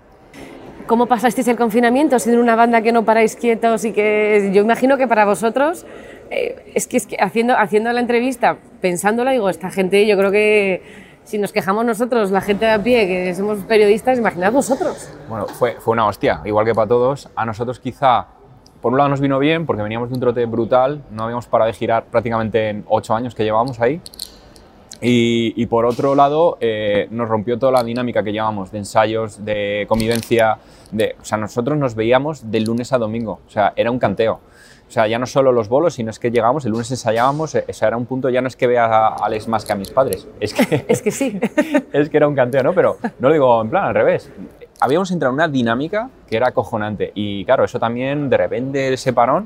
¿Cómo 0.87 1.05
pasasteis 1.05 1.47
el 1.47 1.55
confinamiento 1.55 2.19
siendo 2.19 2.41
una 2.41 2.57
banda 2.57 2.81
que 2.81 2.91
no 2.91 3.05
paráis 3.05 3.37
quietos 3.37 3.85
y 3.85 3.93
que 3.93 4.51
yo 4.53 4.61
imagino 4.61 4.97
que 4.97 5.07
para 5.07 5.23
vosotros 5.23 5.85
eh, 6.31 6.73
es, 6.75 6.85
que, 6.85 6.97
es 6.97 7.07
que 7.07 7.15
haciendo, 7.17 7.57
haciendo 7.57 7.93
la 7.93 8.01
entrevista, 8.01 8.57
pensándola, 8.81 9.31
digo, 9.31 9.49
esta 9.49 9.69
gente 9.69 10.05
yo 10.05 10.17
creo 10.17 10.31
que 10.31 10.81
si 11.23 11.37
nos 11.37 11.53
quejamos 11.53 11.85
nosotros, 11.85 12.29
la 12.31 12.41
gente 12.41 12.65
de 12.65 12.71
a 12.71 12.83
pie, 12.83 13.07
que 13.07 13.35
somos 13.35 13.59
periodistas, 13.59 14.17
imaginad 14.17 14.51
vosotros. 14.51 15.09
Bueno, 15.29 15.47
fue, 15.47 15.77
fue 15.79 15.93
una 15.93 16.07
hostia, 16.07 16.41
igual 16.43 16.65
que 16.65 16.73
para 16.73 16.87
todos. 16.87 17.29
A 17.35 17.45
nosotros 17.45 17.79
quizá, 17.79 18.27
por 18.87 18.93
un 18.93 18.99
lado 18.99 19.09
nos 19.09 19.19
vino 19.19 19.37
bien 19.37 19.65
porque 19.65 19.83
veníamos 19.83 20.07
de 20.07 20.15
un 20.15 20.21
trote 20.21 20.45
brutal, 20.45 21.03
no 21.11 21.23
habíamos 21.23 21.45
parado 21.45 21.67
de 21.67 21.73
girar 21.73 22.05
prácticamente 22.05 22.69
en 22.69 22.85
ocho 22.87 23.13
años 23.13 23.35
que 23.35 23.43
llevábamos 23.43 23.81
ahí. 23.81 23.99
Y, 25.01 25.51
y 25.61 25.65
por 25.65 25.85
otro 25.85 26.15
lado, 26.15 26.57
eh, 26.61 27.09
nos 27.11 27.27
rompió 27.27 27.59
toda 27.59 27.73
la 27.73 27.83
dinámica 27.83 28.23
que 28.23 28.31
llevábamos 28.31 28.71
de 28.71 28.77
ensayos, 28.77 29.43
de 29.43 29.83
convivencia. 29.89 30.59
De, 30.91 31.17
o 31.21 31.25
sea, 31.25 31.37
nosotros 31.37 31.77
nos 31.77 31.95
veíamos 31.95 32.49
de 32.49 32.61
lunes 32.61 32.93
a 32.93 32.97
domingo. 32.97 33.41
O 33.45 33.49
sea, 33.49 33.73
era 33.75 33.91
un 33.91 33.99
canteo. 33.99 34.39
O 34.87 34.89
sea, 34.89 35.05
ya 35.05 35.19
no 35.19 35.25
solo 35.25 35.51
los 35.51 35.67
bolos, 35.67 35.95
sino 35.95 36.09
es 36.09 36.17
que 36.17 36.31
llegábamos, 36.31 36.63
el 36.63 36.71
lunes 36.71 36.89
ensayábamos, 36.89 37.55
eh, 37.55 37.65
o 37.67 37.73
sea, 37.73 37.89
era 37.89 37.97
un 37.97 38.05
punto, 38.05 38.29
ya 38.29 38.41
no 38.41 38.47
es 38.47 38.55
que 38.55 38.67
vea 38.67 38.85
a 38.85 39.15
Alex 39.15 39.49
más 39.49 39.65
que 39.65 39.73
a 39.73 39.75
mis 39.75 39.91
padres, 39.91 40.25
es 40.39 40.53
que, 40.53 40.85
Es 40.87 41.01
que 41.01 41.11
sí. 41.11 41.37
es 41.91 42.09
que 42.09 42.15
era 42.15 42.25
un 42.29 42.35
canteo, 42.35 42.63
¿no? 42.63 42.71
Pero 42.71 42.95
no 43.19 43.27
lo 43.27 43.33
digo 43.33 43.61
en 43.61 43.69
plan 43.69 43.83
al 43.83 43.93
revés. 43.93 44.31
Habíamos 44.79 45.09
entrado 45.11 45.31
en 45.31 45.35
una 45.35 45.47
dinámica 45.47 46.09
que 46.27 46.37
era 46.37 46.49
acojonante 46.49 47.11
y 47.15 47.43
claro, 47.45 47.63
eso 47.63 47.79
también 47.79 48.29
de 48.29 48.37
repente 48.37 48.93
ese 48.93 49.11
parón 49.11 49.45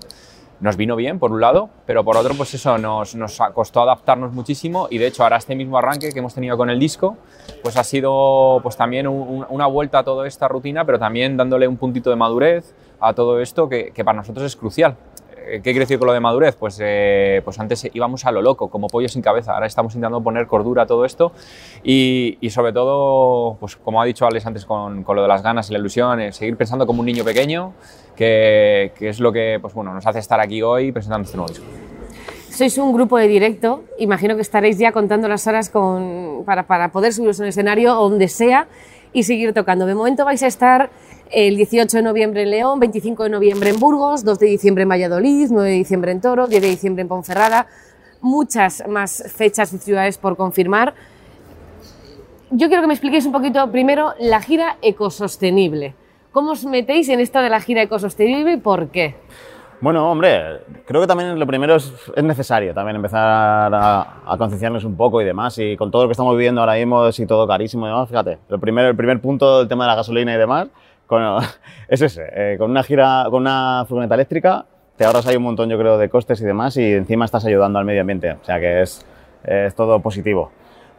nos 0.59 0.75
vino 0.77 0.95
bien 0.95 1.17
por 1.19 1.31
un 1.31 1.39
lado, 1.41 1.69
pero 1.87 2.03
por 2.03 2.17
otro 2.17 2.35
pues 2.35 2.53
eso 2.53 2.77
nos, 2.77 3.15
nos 3.15 3.39
costó 3.53 3.81
adaptarnos 3.81 4.33
muchísimo 4.33 4.87
y 4.91 4.97
de 4.97 5.07
hecho 5.07 5.23
ahora 5.23 5.37
este 5.37 5.55
mismo 5.55 5.77
arranque 5.77 6.11
que 6.11 6.19
hemos 6.19 6.35
tenido 6.35 6.57
con 6.57 6.69
el 6.69 6.79
disco 6.79 7.17
pues 7.63 7.77
ha 7.77 7.83
sido 7.83 8.59
pues 8.61 8.75
también 8.77 9.07
un- 9.07 9.45
una 9.49 9.65
vuelta 9.67 9.99
a 9.99 10.03
toda 10.03 10.27
esta 10.27 10.47
rutina, 10.47 10.85
pero 10.85 10.99
también 10.99 11.37
dándole 11.37 11.67
un 11.67 11.77
puntito 11.77 12.09
de 12.09 12.15
madurez 12.17 12.75
a 12.99 13.13
todo 13.13 13.39
esto 13.39 13.69
que 13.69 13.91
para 14.03 14.17
nosotros 14.17 14.45
es 14.45 14.55
crucial. 14.55 14.95
Eh, 15.43 15.55
¿Qué 15.55 15.71
quiere 15.71 15.79
decir 15.81 15.97
con 15.97 16.07
lo 16.07 16.13
de 16.13 16.19
madurez? 16.19 16.55
Pues, 16.55 16.79
eh, 16.81 17.41
pues 17.43 17.59
antes 17.59 17.89
íbamos 17.93 18.25
a 18.25 18.31
lo 18.31 18.41
loco, 18.41 18.69
como 18.69 18.87
pollo 18.87 19.09
sin 19.09 19.21
cabeza. 19.21 19.53
Ahora 19.53 19.65
estamos 19.65 19.93
intentando 19.93 20.21
poner 20.21 20.47
cordura 20.47 20.83
a 20.83 20.85
todo 20.85 21.05
esto 21.05 21.31
y, 21.83 22.37
y 22.41 22.49
sobre 22.49 22.73
todo, 22.73 23.57
pues 23.59 23.75
como 23.75 24.01
ha 24.01 24.05
dicho 24.05 24.25
Alex 24.25 24.45
antes 24.45 24.65
con, 24.65 25.03
con 25.03 25.15
lo 25.15 25.21
de 25.21 25.27
las 25.27 25.41
ganas 25.41 25.69
y 25.69 25.73
la 25.73 25.79
ilusión, 25.79 26.19
eh, 26.19 26.31
seguir 26.31 26.55
pensando 26.57 26.85
como 26.85 26.99
un 26.99 27.05
niño 27.05 27.23
pequeño, 27.23 27.73
que, 28.15 28.91
que 28.97 29.09
es 29.09 29.19
lo 29.19 29.31
que 29.31 29.57
pues, 29.61 29.73
bueno, 29.73 29.93
nos 29.93 30.05
hace 30.05 30.19
estar 30.19 30.39
aquí 30.39 30.61
hoy 30.61 30.91
presentando 30.91 31.25
este 31.25 31.37
nuevo 31.37 31.51
disco. 31.51 31.65
Sois 32.49 32.77
un 32.77 32.93
grupo 32.93 33.17
de 33.17 33.27
directo, 33.27 33.85
imagino 33.97 34.35
que 34.35 34.41
estaréis 34.41 34.77
ya 34.77 34.91
contando 34.91 35.27
las 35.27 35.47
horas 35.47 35.69
con, 35.69 36.43
para, 36.45 36.67
para 36.67 36.91
poder 36.91 37.13
subiros 37.13 37.39
a 37.39 37.43
un 37.43 37.49
escenario 37.49 37.97
o 37.97 38.09
donde 38.09 38.27
sea 38.27 38.67
y 39.13 39.23
seguir 39.23 39.53
tocando. 39.53 39.85
De 39.85 39.95
momento 39.95 40.25
vais 40.25 40.43
a 40.43 40.47
estar 40.47 40.89
el 41.31 41.55
18 41.55 41.97
de 41.97 42.03
noviembre 42.03 42.43
en 42.43 42.51
León, 42.51 42.79
25 42.79 43.23
de 43.23 43.29
noviembre 43.29 43.69
en 43.69 43.79
Burgos, 43.79 44.23
2 44.23 44.39
de 44.39 44.47
diciembre 44.47 44.83
en 44.83 44.89
Valladolid, 44.89 45.47
9 45.49 45.69
de 45.69 45.75
diciembre 45.75 46.11
en 46.11 46.21
Toro, 46.21 46.47
10 46.47 46.61
de 46.61 46.67
diciembre 46.67 47.01
en 47.01 47.07
Ponferrada, 47.07 47.67
muchas 48.19 48.83
más 48.87 49.23
fechas 49.35 49.73
y 49.73 49.77
ciudades 49.77 50.17
por 50.17 50.35
confirmar. 50.35 50.93
Yo 52.49 52.67
quiero 52.67 52.81
que 52.81 52.87
me 52.87 52.93
expliquéis 52.93 53.25
un 53.25 53.31
poquito 53.31 53.71
primero 53.71 54.13
la 54.19 54.41
gira 54.41 54.77
ecosostenible. 54.81 55.95
¿Cómo 56.33 56.51
os 56.51 56.65
metéis 56.65 57.07
en 57.09 57.19
esto 57.21 57.39
de 57.39 57.49
la 57.49 57.61
gira 57.61 57.81
ecosostenible 57.81 58.53
y 58.53 58.57
por 58.57 58.89
qué? 58.89 59.15
Bueno, 59.79 60.11
hombre, 60.11 60.59
creo 60.85 61.01
que 61.01 61.07
también 61.07 61.39
lo 61.39 61.47
primero 61.47 61.75
es, 61.75 61.91
es 62.15 62.23
necesario 62.23 62.73
también 62.73 62.97
empezar 62.97 63.73
a, 63.73 64.21
a 64.27 64.37
concienciarnos 64.37 64.83
un 64.83 64.95
poco 64.95 65.21
y 65.21 65.25
demás. 65.25 65.57
Y 65.57 65.75
con 65.75 65.89
todo 65.89 66.03
lo 66.03 66.07
que 66.07 66.11
estamos 66.11 66.35
viviendo 66.37 66.61
ahora 66.61 66.75
mismo, 66.75 67.09
y 67.09 67.25
todo 67.25 67.47
carísimo 67.47 67.87
y 67.87 67.89
demás, 67.89 68.07
fíjate, 68.07 68.37
el 68.49 68.59
primer, 68.59 68.85
el 68.85 68.95
primer 68.95 69.19
punto 69.19 69.59
del 69.59 69.67
tema 69.67 69.85
de 69.85 69.89
la 69.89 69.95
gasolina 69.95 70.35
y 70.35 70.37
demás 70.37 70.67
con, 71.11 71.21
es 71.89 72.01
ese. 72.01 72.23
eh, 72.33 72.55
con 72.57 72.71
una 72.71 72.83
gira, 72.83 73.25
con 73.29 73.41
una 73.41 73.85
furgoneta 73.87 74.15
eléctrica, 74.15 74.65
te 74.95 75.03
ahorras 75.03 75.27
ahí 75.27 75.35
un 75.35 75.43
montón, 75.43 75.69
yo 75.69 75.77
creo, 75.77 75.97
de 75.97 76.07
costes 76.09 76.39
y 76.41 76.45
demás, 76.45 76.77
y 76.77 76.93
encima 76.93 77.25
estás 77.25 77.45
ayudando 77.45 77.79
al 77.79 77.85
medio 77.85 78.01
ambiente. 78.01 78.31
O 78.31 78.45
sea 78.45 78.59
que 78.59 78.81
es, 78.81 79.05
es 79.43 79.75
todo 79.75 79.99
positivo. 79.99 80.51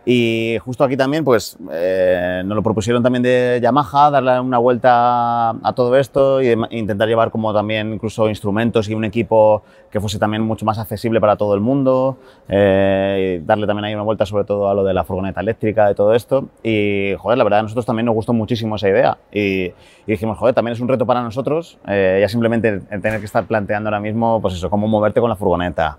Y 0.04 0.58
justo 0.64 0.82
aquí 0.82 0.96
también, 0.96 1.22
pues, 1.22 1.56
eh, 1.70 2.42
nos 2.44 2.56
lo 2.56 2.62
propusieron 2.62 3.02
también 3.04 3.22
de 3.22 3.60
Yamaha, 3.62 4.10
darle 4.10 4.40
una 4.40 4.58
vuelta 4.58 5.50
a 5.50 5.72
todo 5.76 5.96
esto 5.96 6.40
dem- 6.40 6.66
intentar 6.70 7.06
llevar 7.06 7.30
como 7.30 7.54
también 7.54 7.92
incluso 7.92 8.28
instrumentos 8.28 8.88
y 8.88 8.94
un 8.94 9.04
equipo 9.04 9.62
que 9.92 10.00
fuese 10.00 10.18
también 10.18 10.42
mucho 10.42 10.64
más 10.64 10.78
accesible 10.78 11.20
para 11.20 11.36
todo 11.36 11.54
el 11.54 11.60
mundo, 11.60 12.16
eh, 12.48 13.38
y 13.42 13.46
darle 13.46 13.66
también 13.66 13.84
ahí 13.84 13.94
una 13.94 14.02
vuelta 14.02 14.26
sobre 14.26 14.42
todo 14.44 14.68
a 14.68 14.74
lo 14.74 14.82
de 14.82 14.92
la 14.92 15.04
furgoneta 15.04 15.40
eléctrica 15.40 15.90
y 15.90 15.94
todo 15.94 16.14
esto. 16.14 16.48
Y, 16.64 17.14
joder, 17.18 17.38
la 17.38 17.44
verdad 17.44 17.60
a 17.60 17.62
nosotros 17.62 17.86
también 17.86 18.06
nos 18.06 18.14
gustó 18.16 18.32
muchísimo 18.32 18.76
esa 18.76 18.88
idea. 18.88 19.18
Y, 19.30 19.72
dijimos, 20.06 20.36
joder, 20.36 20.52
también 20.52 20.72
es 20.72 20.80
un 20.80 20.88
reto 20.88 21.06
para 21.06 21.22
nosotros, 21.22 21.78
eh, 21.86 22.18
ya 22.20 22.28
simplemente 22.28 22.80
tener 22.80 23.20
que 23.20 23.26
estar 23.26 23.44
planteando 23.44 23.88
ahora 23.88 24.00
mismo, 24.00 24.40
pues 24.40 24.54
eso, 24.54 24.68
cómo 24.68 24.88
moverte 24.88 25.20
con 25.20 25.30
la 25.30 25.36
furgoneta. 25.36 25.98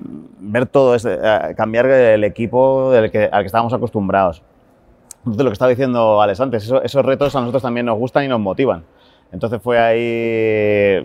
Ver 0.00 0.66
todo, 0.66 0.94
este, 0.94 1.18
eh, 1.20 1.54
cambiar 1.56 1.86
el 1.86 2.24
equipo 2.24 2.90
al 2.92 3.10
que 3.10 3.28
estábamos 3.44 3.72
acostumbrados. 3.72 4.42
Entonces, 5.18 5.42
lo 5.44 5.50
que 5.50 5.54
estaba 5.54 5.68
diciendo 5.70 6.22
Alex 6.22 6.40
antes, 6.40 6.64
eso- 6.64 6.82
esos 6.82 7.04
retos 7.04 7.34
a 7.34 7.40
nosotros 7.40 7.62
también 7.62 7.86
nos 7.86 7.98
gustan 7.98 8.24
y 8.24 8.28
nos 8.28 8.40
motivan. 8.40 8.84
Entonces 9.30 9.60
fue 9.62 9.78
ahí, 9.78 11.04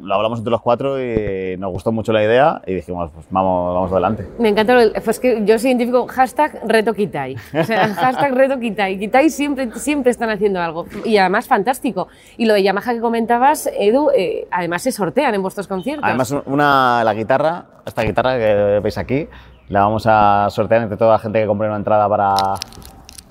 lo 0.00 0.14
hablamos 0.14 0.38
entre 0.38 0.52
los 0.52 0.62
cuatro 0.62 1.02
y 1.02 1.56
nos 1.58 1.72
gustó 1.72 1.90
mucho 1.90 2.12
la 2.12 2.22
idea 2.22 2.62
y 2.66 2.74
dijimos, 2.74 3.10
pues 3.12 3.26
vamos, 3.30 3.74
vamos 3.74 3.90
adelante. 3.92 4.28
Me 4.38 4.48
encanta, 4.50 4.74
lo- 4.74 4.92
pues 5.04 5.18
que 5.18 5.42
yo 5.44 5.58
soy 5.58 5.70
identifico 5.70 6.06
hashtag 6.06 6.60
reto 6.68 6.94
Kitai. 6.94 7.34
O 7.52 7.64
sea, 7.64 7.88
hashtag 7.94 8.32
reto 8.32 8.60
Kitai. 8.60 8.96
Kitai 8.98 9.28
siempre, 9.28 9.72
siempre 9.72 10.12
están 10.12 10.30
haciendo 10.30 10.60
algo. 10.60 10.86
Y 11.04 11.16
además 11.16 11.48
fantástico. 11.48 12.06
Y 12.36 12.46
lo 12.46 12.54
de 12.54 12.62
Yamaha 12.62 12.94
que 12.94 13.00
comentabas, 13.00 13.68
Edu, 13.76 14.10
eh, 14.16 14.46
además 14.52 14.82
se 14.82 14.92
sortean 14.92 15.34
en 15.34 15.42
vuestros 15.42 15.66
conciertos. 15.66 16.04
Además, 16.06 16.32
una, 16.46 17.02
la 17.02 17.12
guitarra, 17.12 17.64
esta 17.84 18.02
guitarra 18.02 18.38
que 18.38 18.80
veis 18.84 18.98
aquí, 18.98 19.26
la 19.68 19.80
vamos 19.80 20.04
a 20.06 20.46
sortear 20.50 20.82
entre 20.82 20.96
toda 20.96 21.12
la 21.14 21.18
gente 21.18 21.40
que 21.40 21.46
compre 21.48 21.66
una 21.66 21.76
entrada 21.78 22.08
para, 22.08 22.34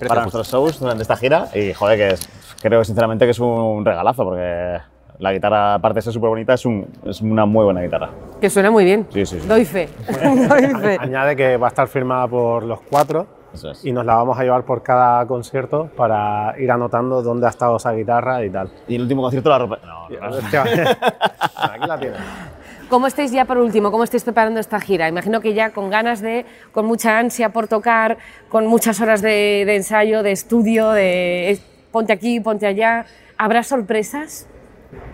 para 0.06 0.20
nuestros 0.22 0.48
shows 0.50 0.78
durante 0.80 1.00
esta 1.02 1.16
gira. 1.16 1.48
Y 1.54 1.72
joder, 1.72 1.96
que 1.96 2.08
es- 2.14 2.28
creo 2.64 2.82
sinceramente 2.82 3.26
que 3.26 3.32
es 3.32 3.38
un 3.40 3.84
regalazo 3.84 4.24
porque 4.24 4.78
la 5.18 5.32
guitarra, 5.32 5.74
aparte 5.74 5.96
de 5.98 6.02
ser 6.02 6.12
súper 6.14 6.30
bonita, 6.30 6.54
es, 6.54 6.64
un- 6.66 6.86
es 7.04 7.20
una 7.20 7.44
muy 7.46 7.64
buena 7.64 7.82
guitarra. 7.82 8.08
que 8.40 8.48
suena 8.50 8.70
muy 8.70 8.84
bien. 8.84 9.06
Sí, 9.12 9.24
sí, 9.26 9.38
sí. 9.38 9.46
Doy 9.46 9.64
fe. 9.64 9.88
Doy 10.48 10.66
fe. 10.80 10.96
Añade 10.98 11.36
que 11.36 11.56
va 11.56 11.66
a 11.66 11.68
estar 11.68 11.86
firmada 11.88 12.26
por 12.26 12.64
los 12.64 12.80
cuatro 12.80 13.26
Eso 13.52 13.70
es. 13.70 13.84
y 13.84 13.92
nos 13.92 14.04
la 14.06 14.14
vamos 14.16 14.38
a 14.38 14.42
llevar 14.42 14.64
por 14.64 14.82
cada 14.82 15.24
concierto 15.26 15.88
para 15.96 16.54
ir 16.58 16.70
anotando 16.70 17.22
dónde 17.22 17.46
ha 17.46 17.50
estado 17.50 17.76
esa 17.76 17.92
guitarra 17.92 18.44
y 18.44 18.50
tal. 18.50 18.70
Y 18.88 18.96
el 18.96 19.02
último 19.02 19.22
concierto 19.22 19.50
la 19.50 19.58
ropa. 19.58 19.78
No, 19.84 20.08
no, 20.08 20.30
no. 20.30 20.36
Aquí 21.56 21.86
la 21.86 21.98
tienes. 22.00 22.18
¿Cómo 22.88 23.06
estáis 23.06 23.30
ya 23.32 23.44
por 23.44 23.58
último? 23.58 23.90
¿Cómo 23.90 24.04
estáis 24.04 24.24
preparando 24.24 24.58
esta 24.60 24.78
gira? 24.80 25.08
Imagino 25.08 25.40
que 25.40 25.54
ya 25.54 25.70
con 25.70 25.90
ganas 25.90 26.20
de, 26.20 26.44
con 26.72 26.86
mucha 26.86 27.18
ansia 27.18 27.48
por 27.50 27.66
tocar, 27.68 28.18
con 28.48 28.66
muchas 28.66 29.00
horas 29.00 29.22
de, 29.22 29.64
de 29.66 29.76
ensayo, 29.76 30.22
de 30.22 30.32
estudio, 30.32 30.90
de 30.90 31.50
ponte 31.94 32.12
aquí, 32.12 32.40
ponte 32.40 32.66
allá. 32.66 33.06
¿Habrá 33.38 33.62
sorpresas? 33.62 34.48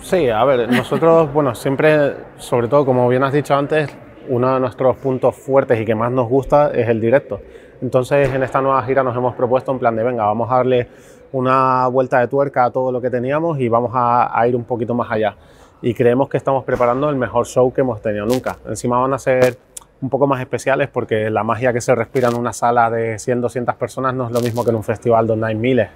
Sí, 0.01 0.31
a 0.31 0.43
ver, 0.45 0.73
nosotros, 0.73 1.31
bueno, 1.35 1.55
siempre, 1.55 2.14
sobre 2.38 2.69
todo, 2.69 2.87
como 2.87 3.07
bien 3.07 3.23
has 3.23 3.35
dicho 3.35 3.55
antes, 3.55 3.95
uno 4.31 4.55
de 4.55 4.61
nuestros 4.61 4.97
puntos 4.97 5.37
fuertes 5.37 5.79
y 5.79 5.85
que 5.85 5.95
más 5.95 6.11
nos 6.11 6.27
gusta 6.27 6.71
es 6.73 6.88
el 6.88 6.99
directo. 6.99 7.40
Entonces, 7.83 8.33
en 8.33 8.43
esta 8.43 8.62
nueva 8.62 8.83
gira 8.83 9.03
nos 9.03 9.14
hemos 9.14 9.35
propuesto 9.35 9.73
un 9.73 9.79
plan 9.79 9.95
de, 9.95 10.03
venga, 10.03 10.25
vamos 10.25 10.51
a 10.51 10.57
darle 10.57 10.88
una 11.33 11.87
vuelta 11.88 12.19
de 12.19 12.29
tuerca 12.29 12.64
a 12.64 12.71
todo 12.71 12.90
lo 12.90 13.01
que 13.01 13.11
teníamos 13.11 13.61
y 13.61 13.69
vamos 13.69 13.93
a, 13.95 14.38
a 14.38 14.49
ir 14.49 14.57
un 14.57 14.64
poquito 14.64 14.95
más 14.95 15.11
allá. 15.11 15.37
Y 15.83 15.93
creemos 15.93 16.31
que 16.31 16.38
estamos 16.38 16.64
preparando 16.64 17.11
el 17.11 17.16
mejor 17.16 17.47
show 17.47 17.71
que 17.73 17.83
hemos 17.83 18.01
tenido 18.01 18.25
nunca. 18.25 18.57
Encima 18.66 18.99
van 18.99 19.12
a 19.12 19.19
ser 19.19 19.59
un 20.01 20.09
poco 20.09 20.27
más 20.27 20.40
especiales 20.40 20.88
porque 20.88 21.29
la 21.29 21.43
magia 21.45 21.75
que 21.75 21.81
se 21.83 21.95
respira 21.95 22.29
en 22.29 22.37
una 22.37 22.55
sala 22.55 22.90
de 22.90 23.19
100, 23.19 23.43
200 23.43 23.75
personas 23.75 24.14
no 24.14 24.27
es 24.27 24.33
lo 24.33 24.40
mismo 24.40 24.64
que 24.64 24.71
en 24.71 24.77
un 24.77 24.85
festival 24.85 25.27
donde 25.27 25.47
hay 25.47 25.55
miles. 25.55 25.90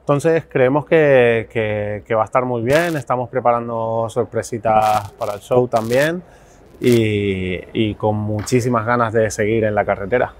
Entonces 0.00 0.44
creemos 0.48 0.86
que, 0.86 1.48
que- 1.52 2.02
que 2.06 2.14
va 2.14 2.22
a 2.22 2.24
estar 2.24 2.44
muy 2.44 2.62
bien, 2.62 2.96
estamos 2.96 3.28
preparando 3.28 4.06
sorpresitas 4.08 5.10
para 5.12 5.34
el 5.34 5.40
show 5.40 5.68
también 5.68 6.22
y, 6.80 7.58
y 7.72 7.94
con 7.94 8.16
muchísimas 8.16 8.84
ganas 8.86 9.12
de 9.12 9.30
seguir 9.30 9.64
en 9.64 9.74
la 9.74 9.84
carretera. 9.84 10.32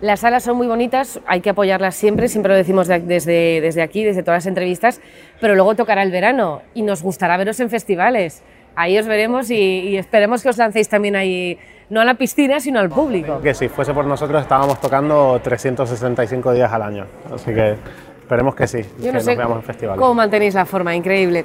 Las 0.00 0.20
salas 0.20 0.42
son 0.42 0.56
muy 0.56 0.66
bonitas, 0.66 1.20
hay 1.26 1.40
que 1.40 1.50
apoyarlas 1.50 1.94
siempre, 1.94 2.28
siempre 2.28 2.52
lo 2.52 2.56
decimos 2.56 2.88
de- 2.88 3.00
desde, 3.00 3.60
desde 3.60 3.82
aquí, 3.82 4.02
desde 4.04 4.22
todas 4.22 4.38
las 4.38 4.46
entrevistas, 4.46 5.00
pero 5.40 5.54
luego 5.54 5.74
tocará 5.76 6.02
el 6.02 6.10
verano 6.10 6.62
y 6.74 6.82
nos 6.82 7.02
gustará 7.02 7.36
veros 7.36 7.60
en 7.60 7.70
festivales. 7.70 8.42
Ahí 8.76 8.98
os 8.98 9.06
veremos 9.06 9.50
y, 9.50 9.56
y 9.56 9.96
esperemos 9.96 10.42
que 10.42 10.48
os 10.48 10.58
lancéis 10.58 10.88
también 10.88 11.14
ahí, 11.14 11.58
no 11.90 12.00
a 12.00 12.04
la 12.04 12.14
piscina, 12.14 12.58
sino 12.58 12.80
al 12.80 12.88
público. 12.88 13.40
Que 13.40 13.54
si 13.54 13.68
fuese 13.68 13.92
por 13.94 14.04
nosotros 14.06 14.42
estábamos 14.42 14.80
tocando 14.80 15.38
365 15.42 16.52
días 16.52 16.72
al 16.72 16.82
año, 16.82 17.06
así 17.32 17.54
que 17.54 17.76
esperemos 18.24 18.54
que 18.54 18.66
sí, 18.66 18.82
Yo 18.98 19.02
que 19.02 19.06
no 19.08 19.12
nos 19.14 19.24
sé 19.24 19.36
veamos 19.36 19.56
en 19.58 19.62
festivales. 19.62 20.00
cómo 20.00 20.14
mantenéis 20.14 20.54
la 20.54 20.64
forma, 20.64 20.94
increíble. 20.96 21.44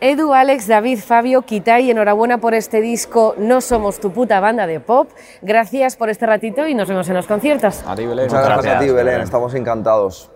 Edu, 0.00 0.32
Alex, 0.32 0.66
David, 0.68 1.00
Fabio, 1.00 1.42
Kitai, 1.42 1.90
enhorabuena 1.90 2.38
por 2.38 2.54
este 2.54 2.80
disco 2.80 3.34
No 3.36 3.60
somos 3.60 4.00
tu 4.00 4.12
puta 4.12 4.40
banda 4.40 4.66
de 4.66 4.80
pop. 4.80 5.08
Gracias 5.42 5.96
por 5.96 6.08
este 6.08 6.26
ratito 6.26 6.66
y 6.66 6.74
nos 6.74 6.88
vemos 6.88 7.08
en 7.08 7.14
los 7.16 7.26
conciertos. 7.26 7.82
A 7.86 7.94
ti, 7.96 8.06
Belén. 8.06 8.26
Muchas 8.26 8.44
gracias 8.44 8.76
a 8.76 8.78
ti. 8.78 8.88
Belén. 8.90 9.20
Estamos 9.20 9.54
encantados. 9.54 10.30